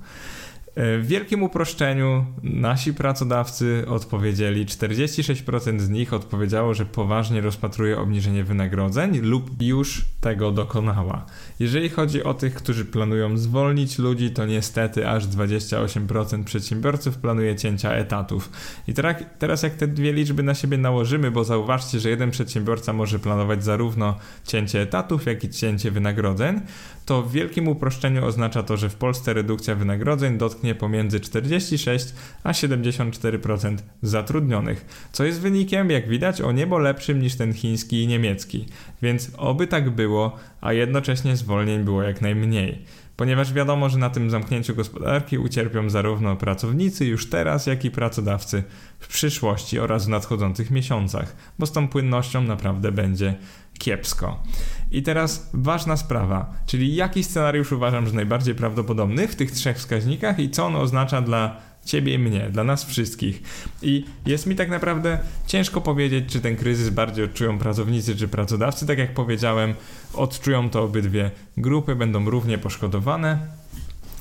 E, 0.76 0.98
w 0.98 1.08
wielkim 1.08 1.44
uproszczeniu 1.44 2.26
nasi 2.44 2.94
pracodawcy 2.94 3.86
odpowiedzieli, 3.88 4.66
46% 4.66 5.80
z 5.80 5.90
nich 5.90 6.14
odpowiedziało, 6.14 6.74
że 6.74 6.86
poważnie 6.86 7.42
rozpatruje 7.42 8.00
obniżenie 8.00 8.44
wynagrodzeń 8.44 9.18
lub 9.18 9.62
już 9.62 10.06
tego 10.22 10.52
dokonała. 10.52 11.26
Jeżeli 11.60 11.90
chodzi 11.90 12.24
o 12.24 12.34
tych, 12.34 12.54
którzy 12.54 12.86
planują 12.86 13.38
zwolnić 13.38 14.00
ludzi, 14.00 14.32
to 14.32 14.46
niestety 14.46 15.10
aż 15.10 15.28
28% 15.28 16.44
przedsiębiorców 16.44 17.18
planuje 17.18 17.56
cięcia 17.56 17.92
etatów. 17.92 18.50
I 18.88 18.94
teraz, 18.94 19.16
teraz 19.40 19.64
jak 19.64 19.76
te 19.76 19.88
dwie 19.88 20.14
liczby 20.14 20.44
na 20.44 20.54
siebie 20.54 20.78
nałożymy, 20.78 21.32
bo 21.32 21.44
zauważcie, 21.44 22.00
że 22.00 22.10
jeden 22.10 22.32
przedsiębiorca 22.32 22.94
może 22.94 23.20
planować 23.20 23.64
zarówno 23.64 24.16
cięcie 24.44 24.82
etatów, 24.82 25.26
jak 25.26 25.44
i 25.44 25.50
cięcie 25.50 25.92
wynagrodzeń, 25.92 26.62
to 27.06 27.22
w 27.22 27.32
wielkim 27.32 27.68
uproszczeniu 27.68 28.26
oznacza 28.26 28.64
to, 28.64 28.78
że 28.78 28.90
w 28.90 28.96
Polsce 28.96 29.34
redukcja 29.34 29.76
wynagrodzeń 29.76 30.38
dotknie 30.38 30.65
pomiędzy 30.74 31.20
46 31.20 32.14
a 32.44 32.52
74% 32.52 33.78
zatrudnionych, 34.02 34.86
co 35.12 35.24
jest 35.24 35.42
wynikiem, 35.42 35.90
jak 35.90 36.10
widać, 36.10 36.42
o 36.42 36.52
niebo 36.52 36.78
lepszym 36.78 37.22
niż 37.22 37.36
ten 37.36 37.54
chiński 37.54 38.04
i 38.04 38.08
niemiecki. 38.08 38.66
Więc 39.02 39.32
oby 39.38 39.68
tak 39.68 39.90
było, 39.90 40.36
a 40.62 40.74
jednocześnie 40.74 41.36
zwolnień 41.36 41.84
było 41.84 42.04
jak 42.04 42.22
najmniej 42.22 42.86
ponieważ 43.18 43.54
wiadomo, 43.54 43.90
że 43.90 43.98
na 43.98 44.10
tym 44.10 44.30
zamknięciu 44.30 44.76
gospodarki 44.76 45.38
ucierpią 45.38 45.90
zarówno 45.90 46.36
pracownicy 46.36 47.06
już 47.06 47.30
teraz, 47.30 47.68
jak 47.68 47.86
i 47.86 47.92
pracodawcy 47.92 48.64
w 49.00 49.08
przyszłości 49.08 49.80
oraz 49.80 50.06
w 50.06 50.10
nadchodzących 50.10 50.72
miesiącach, 50.72 51.36
bo 51.60 51.66
z 51.66 51.72
tą 51.72 51.88
płynnością 51.88 52.42
naprawdę 52.42 52.92
będzie 52.92 53.36
kiepsko. 53.80 54.44
I 54.92 55.04
teraz 55.04 55.50
ważna 55.54 55.98
sprawa, 55.98 56.54
czyli 56.66 56.96
jaki 56.96 57.24
scenariusz 57.24 57.72
uważam, 57.72 58.08
że 58.08 58.14
najbardziej 58.14 58.56
prawdopodobny 58.56 59.28
w 59.28 59.36
tych 59.36 59.52
trzech 59.52 59.78
wskaźnikach 59.78 60.40
i 60.40 60.50
co 60.50 60.66
on 60.66 60.76
oznacza 60.76 61.22
dla 61.22 61.58
ciebie 61.86 62.14
i 62.14 62.20
mnie, 62.20 62.50
dla 62.52 62.64
nas 62.64 62.86
wszystkich. 62.86 63.44
I 63.82 64.06
jest 64.26 64.46
mi 64.46 64.56
tak 64.56 64.70
naprawdę 64.70 65.20
ciężko 65.48 65.82
powiedzieć, 65.82 66.26
czy 66.28 66.42
ten 66.42 66.56
kryzys 66.56 66.90
bardziej 66.90 67.26
odczują 67.26 67.58
pracownicy 67.58 68.16
czy 68.16 68.28
pracodawcy. 68.28 68.88
Tak 68.88 68.98
jak 68.98 69.14
powiedziałem, 69.14 69.74
odczują 70.14 70.70
to 70.70 70.84
obydwie 70.84 71.32
grupy, 71.58 71.96
będą 71.96 72.30
równie 72.30 72.58
poszkodowane. 72.58 73.48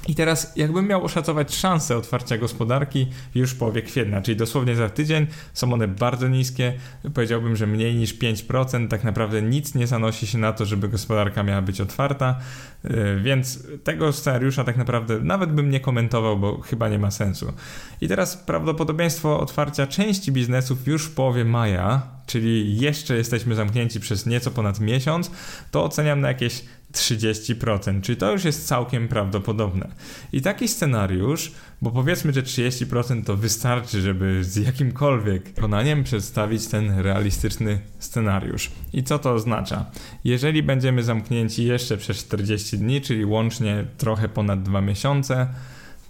I 0.08 0.14
teraz, 0.14 0.52
jakbym 0.56 0.88
miał 0.88 1.04
oszacować 1.04 1.54
szanse 1.54 1.96
otwarcia 1.96 2.38
gospodarki 2.38 3.06
już 3.34 3.50
w 3.50 3.58
połowie 3.58 3.82
kwietnia, 3.82 4.22
czyli 4.22 4.36
dosłownie 4.36 4.76
za 4.76 4.88
tydzień, 4.88 5.26
są 5.52 5.72
one 5.72 5.88
bardzo 5.88 6.28
niskie. 6.28 6.72
Powiedziałbym, 7.14 7.56
że 7.56 7.66
mniej 7.66 7.94
niż 7.94 8.18
5%. 8.18 8.88
Tak 8.88 9.04
naprawdę 9.04 9.42
nic 9.42 9.74
nie 9.74 9.86
zanosi 9.86 10.26
się 10.26 10.38
na 10.38 10.52
to, 10.52 10.64
żeby 10.64 10.88
gospodarka 10.88 11.42
miała 11.42 11.62
być 11.62 11.80
otwarta, 11.80 12.38
y, 12.84 13.20
więc 13.22 13.66
tego 13.84 14.12
scenariusza 14.12 14.64
tak 14.64 14.76
naprawdę 14.76 15.20
nawet 15.20 15.52
bym 15.52 15.70
nie 15.70 15.80
komentował, 15.80 16.38
bo 16.38 16.60
chyba 16.60 16.88
nie 16.88 16.98
ma 16.98 17.10
sensu. 17.10 17.52
I 18.00 18.08
teraz 18.08 18.36
prawdopodobieństwo 18.36 19.40
otwarcia 19.40 19.86
części 19.86 20.32
biznesów 20.32 20.86
już 20.86 21.06
w 21.06 21.14
połowie 21.14 21.44
maja, 21.44 22.02
czyli 22.26 22.78
jeszcze 22.80 23.16
jesteśmy 23.16 23.54
zamknięci 23.54 24.00
przez 24.00 24.26
nieco 24.26 24.50
ponad 24.50 24.80
miesiąc, 24.80 25.30
to 25.70 25.84
oceniam 25.84 26.20
na 26.20 26.28
jakieś 26.28 26.64
30%, 26.94 28.00
czyli 28.00 28.16
to 28.16 28.32
już 28.32 28.44
jest 28.44 28.66
całkiem 28.66 29.08
prawdopodobne. 29.08 29.88
I 30.32 30.42
taki 30.42 30.68
scenariusz, 30.68 31.52
bo 31.82 31.90
powiedzmy, 31.90 32.32
że 32.32 32.42
30% 32.42 33.24
to 33.24 33.36
wystarczy, 33.36 34.00
żeby 34.00 34.44
z 34.44 34.56
jakimkolwiek 34.56 35.54
konaniem 35.54 36.04
przedstawić 36.04 36.66
ten 36.66 36.98
realistyczny 36.98 37.80
scenariusz. 37.98 38.70
I 38.92 39.02
co 39.02 39.18
to 39.18 39.32
oznacza? 39.32 39.86
Jeżeli 40.24 40.62
będziemy 40.62 41.02
zamknięci 41.02 41.64
jeszcze 41.64 41.96
przez 41.96 42.16
40 42.16 42.78
dni, 42.78 43.00
czyli 43.00 43.24
łącznie 43.24 43.84
trochę 43.98 44.28
ponad 44.28 44.62
2 44.62 44.80
miesiące, 44.80 45.46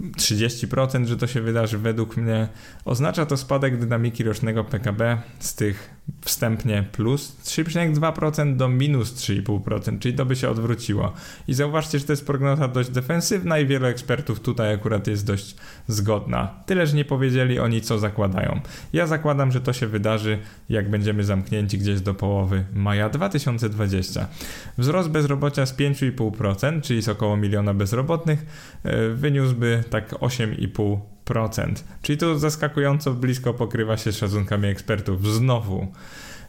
30%, 0.01 1.07
że 1.07 1.16
to 1.16 1.27
się 1.27 1.40
wydarzy 1.40 1.79
według 1.79 2.16
mnie, 2.16 2.49
oznacza 2.85 3.27
to 3.27 3.37
spadek 3.37 3.79
dynamiki 3.79 4.25
rocznego 4.25 4.64
PKB 4.64 5.23
z 5.38 5.55
tych 5.55 5.90
wstępnie 6.25 6.85
plus 6.93 7.37
3,2% 7.45 8.57
do 8.57 8.69
minus 8.69 9.14
3,5%, 9.14 9.99
czyli 9.99 10.14
to 10.14 10.27
by 10.27 10.37
się 10.37 10.49
odwróciło. 10.49 11.12
I 11.49 11.55
zauważcie, 11.55 11.99
że 11.99 12.05
to 12.05 12.12
jest 12.12 12.27
prognoza 12.27 12.69
dość 12.69 12.90
defensywna 12.90 13.59
i 13.59 13.67
wielu 13.67 13.87
ekspertów 13.87 14.40
tutaj 14.40 14.75
akurat 14.75 15.07
jest 15.07 15.27
dość 15.27 15.57
zgodna. 15.88 16.55
Tyle, 16.67 16.87
że 16.87 16.97
nie 16.97 17.05
powiedzieli 17.05 17.59
oni, 17.59 17.81
co 17.81 17.99
zakładają. 17.99 18.61
Ja 18.93 19.07
zakładam, 19.07 19.53
że 19.53 19.61
to 19.61 19.73
się 19.73 19.87
wydarzy, 19.87 20.38
jak 20.69 20.90
będziemy 20.90 21.25
zamknięci 21.25 21.79
gdzieś 21.79 22.01
do 22.01 22.14
połowy 22.14 22.64
maja 22.75 23.09
2020. 23.09 24.29
Wzrost 24.79 25.09
bezrobocia 25.09 25.67
z 25.67 25.77
5,5%, 25.77 26.81
czyli 26.81 27.03
z 27.03 27.09
około 27.09 27.37
miliona 27.37 27.75
bezrobotnych, 27.75 28.47
e, 28.83 29.09
wyniósłby 29.09 29.85
tak 29.90 30.12
8,5%. 30.12 31.13
Czyli 32.03 32.19
to 32.19 32.39
zaskakująco 32.39 33.15
blisko 33.15 33.55
pokrywa 33.55 33.97
się 33.97 34.13
z 34.13 34.17
szacunkami 34.17 34.69
ekspertów. 34.69 35.27
Znowu. 35.27 35.93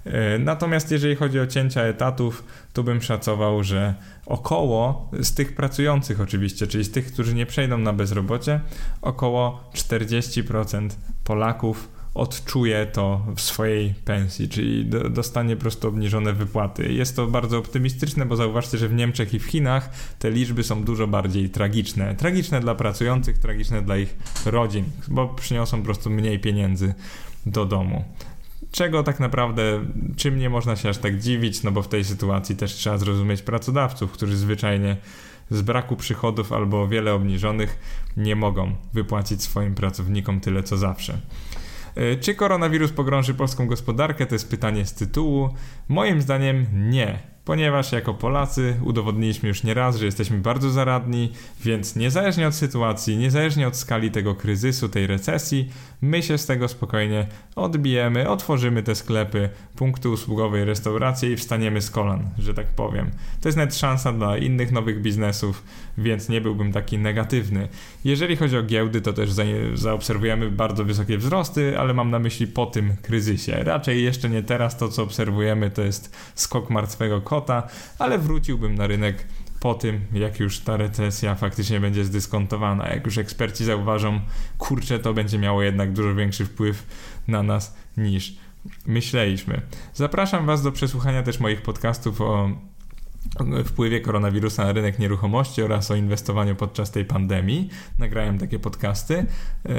E, 0.05 0.39
natomiast 0.39 0.91
jeżeli 0.91 1.15
chodzi 1.15 1.39
o 1.39 1.47
cięcia 1.47 1.81
etatów, 1.81 2.43
to 2.73 2.83
bym 2.83 3.01
szacował, 3.01 3.63
że 3.63 3.93
około 4.25 5.09
z 5.19 5.33
tych 5.33 5.55
pracujących 5.55 6.21
oczywiście, 6.21 6.67
czyli 6.67 6.83
z 6.83 6.91
tych, 6.91 7.13
którzy 7.13 7.35
nie 7.35 7.45
przejdą 7.45 7.77
na 7.77 7.93
bezrobocie, 7.93 8.59
około 9.01 9.69
40% 9.73 10.89
Polaków 11.23 11.94
odczuje 12.15 12.85
to 12.85 13.25
w 13.35 13.41
swojej 13.41 13.93
pensji, 14.05 14.49
czyli 14.49 14.85
do, 14.85 15.09
dostanie 15.09 15.55
po 15.55 15.61
prostu 15.61 15.87
obniżone 15.87 16.33
wypłaty. 16.33 16.93
Jest 16.93 17.15
to 17.15 17.27
bardzo 17.27 17.57
optymistyczne, 17.57 18.25
bo 18.25 18.35
zauważcie, 18.35 18.77
że 18.77 18.87
w 18.87 18.93
Niemczech 18.93 19.33
i 19.33 19.39
w 19.39 19.45
Chinach 19.45 19.89
te 20.19 20.31
liczby 20.31 20.63
są 20.63 20.83
dużo 20.83 21.07
bardziej 21.07 21.49
tragiczne. 21.49 22.15
Tragiczne 22.15 22.59
dla 22.59 22.75
pracujących, 22.75 23.37
tragiczne 23.37 23.81
dla 23.81 23.97
ich 23.97 24.15
rodzin, 24.45 24.85
bo 25.07 25.27
przyniosą 25.27 25.77
po 25.77 25.83
prostu 25.83 26.09
mniej 26.09 26.39
pieniędzy 26.39 26.93
do 27.45 27.65
domu. 27.65 28.03
Czego 28.71 29.03
tak 29.03 29.19
naprawdę, 29.19 29.85
czym 30.17 30.39
nie 30.39 30.49
można 30.49 30.75
się 30.75 30.89
aż 30.89 30.97
tak 30.97 31.19
dziwić, 31.19 31.63
no 31.63 31.71
bo 31.71 31.81
w 31.81 31.87
tej 31.87 32.03
sytuacji 32.03 32.55
też 32.55 32.73
trzeba 32.73 32.97
zrozumieć 32.97 33.41
pracodawców, 33.41 34.11
którzy 34.11 34.37
zwyczajnie 34.37 34.97
z 35.49 35.61
braku 35.61 35.95
przychodów 35.95 36.53
albo 36.53 36.87
wiele 36.87 37.13
obniżonych 37.13 37.79
nie 38.17 38.35
mogą 38.35 38.75
wypłacić 38.93 39.41
swoim 39.41 39.75
pracownikom 39.75 40.39
tyle 40.39 40.63
co 40.63 40.77
zawsze. 40.77 41.21
E, 41.95 42.15
czy 42.15 42.35
koronawirus 42.35 42.91
pogrąży 42.91 43.33
polską 43.33 43.67
gospodarkę? 43.67 44.25
To 44.25 44.35
jest 44.35 44.49
pytanie 44.49 44.85
z 44.85 44.93
tytułu. 44.93 45.49
Moim 45.89 46.21
zdaniem 46.21 46.65
nie 46.71 47.35
ponieważ 47.45 47.91
jako 47.91 48.13
Polacy 48.13 48.75
udowodniliśmy 48.83 49.49
już 49.49 49.63
nieraz, 49.63 49.95
że 49.95 50.05
jesteśmy 50.05 50.37
bardzo 50.37 50.69
zaradni, 50.69 51.31
więc 51.63 51.95
niezależnie 51.95 52.47
od 52.47 52.55
sytuacji, 52.55 53.17
niezależnie 53.17 53.67
od 53.67 53.77
skali 53.77 54.11
tego 54.11 54.35
kryzysu, 54.35 54.89
tej 54.89 55.07
recesji, 55.07 55.69
my 56.01 56.23
się 56.23 56.37
z 56.37 56.45
tego 56.45 56.67
spokojnie 56.67 57.27
odbijemy, 57.55 58.29
otworzymy 58.29 58.83
te 58.83 58.95
sklepy, 58.95 59.49
punkty 59.75 60.09
usługowe 60.09 60.65
restauracje 60.65 61.31
i 61.31 61.35
wstaniemy 61.35 61.81
z 61.81 61.91
kolan, 61.91 62.29
że 62.37 62.53
tak 62.53 62.67
powiem. 62.67 63.11
To 63.41 63.47
jest 63.47 63.57
nawet 63.57 63.75
szansa 63.75 64.13
dla 64.13 64.37
innych 64.37 64.71
nowych 64.71 65.01
biznesów, 65.01 65.63
więc 65.97 66.29
nie 66.29 66.41
byłbym 66.41 66.71
taki 66.71 66.97
negatywny. 66.97 67.67
Jeżeli 68.03 68.35
chodzi 68.35 68.57
o 68.57 68.63
giełdy, 68.63 69.01
to 69.01 69.13
też 69.13 69.29
zaobserwujemy 69.73 70.51
bardzo 70.51 70.85
wysokie 70.85 71.17
wzrosty, 71.17 71.79
ale 71.79 71.93
mam 71.93 72.11
na 72.11 72.19
myśli 72.19 72.47
po 72.47 72.65
tym 72.65 72.95
kryzysie. 73.01 73.63
Raczej 73.63 74.03
jeszcze 74.03 74.29
nie 74.29 74.43
teraz 74.43 74.77
to, 74.77 74.89
co 74.89 75.03
obserwujemy, 75.03 75.71
to 75.71 75.81
jest 75.81 76.15
skok 76.35 76.69
martwego 76.69 77.21
kota, 77.21 77.67
ale 77.99 78.17
wróciłbym 78.17 78.75
na 78.75 78.87
rynek 78.87 79.27
po 79.59 79.73
tym, 79.73 80.01
jak 80.13 80.39
już 80.39 80.59
ta 80.59 80.77
recesja 80.77 81.35
faktycznie 81.35 81.79
będzie 81.79 82.05
zdyskontowana. 82.05 82.87
Jak 82.87 83.05
już 83.05 83.17
eksperci 83.17 83.65
zauważą, 83.65 84.19
kurczę, 84.57 84.99
to 84.99 85.13
będzie 85.13 85.39
miało 85.39 85.63
jednak 85.63 85.93
dużo 85.93 86.15
większy 86.15 86.45
wpływ 86.45 86.85
na 87.27 87.43
nas 87.43 87.75
niż 87.97 88.35
myśleliśmy. 88.85 89.61
Zapraszam 89.93 90.45
Was 90.45 90.63
do 90.63 90.71
przesłuchania 90.71 91.23
też 91.23 91.39
moich 91.39 91.61
podcastów 91.61 92.21
o 92.21 92.49
wpływie 93.65 94.01
koronawirusa 94.01 94.65
na 94.65 94.71
rynek 94.71 94.99
nieruchomości 94.99 95.63
oraz 95.63 95.91
o 95.91 95.95
inwestowaniu 95.95 96.55
podczas 96.55 96.91
tej 96.91 97.05
pandemii. 97.05 97.69
Nagrałem 97.99 98.37
takie 98.37 98.59
podcasty. 98.59 99.25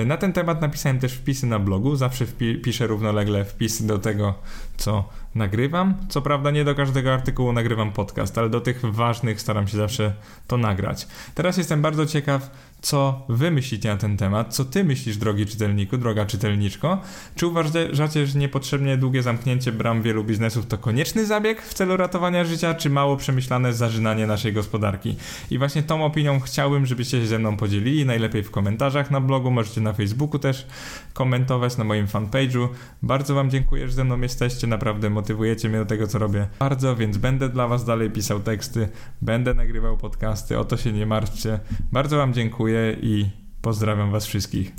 Na 0.06 0.16
ten 0.16 0.32
temat 0.32 0.60
napisałem 0.60 0.98
też 0.98 1.12
wpisy 1.12 1.46
na 1.46 1.58
blogu. 1.58 1.96
Zawsze 1.96 2.26
piszę 2.62 2.86
równolegle 2.86 3.44
wpisy 3.44 3.86
do 3.86 3.98
tego, 3.98 4.34
co 4.76 5.08
nagrywam. 5.34 5.94
Co 6.08 6.22
prawda 6.22 6.50
nie 6.50 6.64
do 6.64 6.74
każdego 6.74 7.14
artykułu 7.14 7.52
nagrywam 7.52 7.92
podcast, 7.92 8.38
ale 8.38 8.50
do 8.50 8.60
tych 8.60 8.80
ważnych 8.80 9.40
staram 9.40 9.68
się 9.68 9.76
zawsze 9.76 10.12
to 10.46 10.56
nagrać. 10.56 11.08
Teraz 11.34 11.56
jestem 11.56 11.82
bardzo 11.82 12.06
ciekaw, 12.06 12.50
co 12.86 13.22
wy 13.28 13.50
myślicie 13.50 13.88
na 13.88 13.96
ten 13.96 14.16
temat, 14.16 14.54
co 14.54 14.64
ty 14.64 14.84
myślisz, 14.84 15.16
drogi 15.16 15.46
czytelniku, 15.46 15.98
droga 15.98 16.26
czytelniczko. 16.26 17.00
Czy 17.34 17.46
uważacie, 17.46 18.26
że 18.26 18.38
niepotrzebnie 18.38 18.96
długie 18.96 19.22
zamknięcie 19.22 19.72
bram 19.72 20.02
wielu 20.02 20.24
biznesów 20.24 20.66
to 20.66 20.78
konieczny 20.78 21.26
zabieg 21.26 21.62
w 21.62 21.74
celu 21.74 21.96
ratowania 21.96 22.44
życia, 22.44 22.74
czy 22.74 22.90
mało 22.90 23.16
przemyślane 23.16 23.72
zażynanie 23.72 24.26
naszej 24.26 24.52
gospodarki? 24.52 25.16
I 25.50 25.58
właśnie 25.58 25.82
tą 25.82 26.04
opinią 26.04 26.40
chciałbym, 26.40 26.86
żebyście 26.86 27.20
się 27.20 27.26
ze 27.26 27.38
mną 27.38 27.56
podzielili, 27.56 28.06
najlepiej 28.06 28.42
w 28.42 28.50
komentarzach 28.50 29.10
na 29.10 29.20
blogu, 29.20 29.50
możecie 29.50 29.80
na 29.80 29.92
Facebooku 29.92 30.38
też 30.38 30.66
komentować, 31.12 31.76
na 31.76 31.84
moim 31.84 32.06
fanpage'u. 32.06 32.68
Bardzo 33.02 33.34
wam 33.34 33.50
dziękuję, 33.50 33.88
że 33.88 33.94
ze 33.94 34.04
mną 34.04 34.20
jesteście, 34.20 34.66
naprawdę 34.66 35.10
motywujecie 35.10 35.68
mnie 35.68 35.78
do 35.78 35.86
tego, 35.86 36.06
co 36.06 36.18
robię 36.18 36.46
bardzo, 36.58 36.96
więc 36.96 37.16
będę 37.16 37.48
dla 37.48 37.68
was 37.68 37.84
dalej 37.84 38.10
pisał 38.10 38.40
teksty, 38.40 38.88
będę 39.22 39.54
nagrywał 39.54 39.96
podcasty, 39.96 40.58
o 40.58 40.64
to 40.64 40.76
się 40.76 40.92
nie 40.92 41.06
martwcie. 41.06 41.60
Bardzo 41.92 42.16
wam 42.16 42.32
dziękuję 42.76 42.96
i 43.02 43.26
pozdrawiam 43.62 44.10
Was 44.10 44.26
wszystkich. 44.26 44.72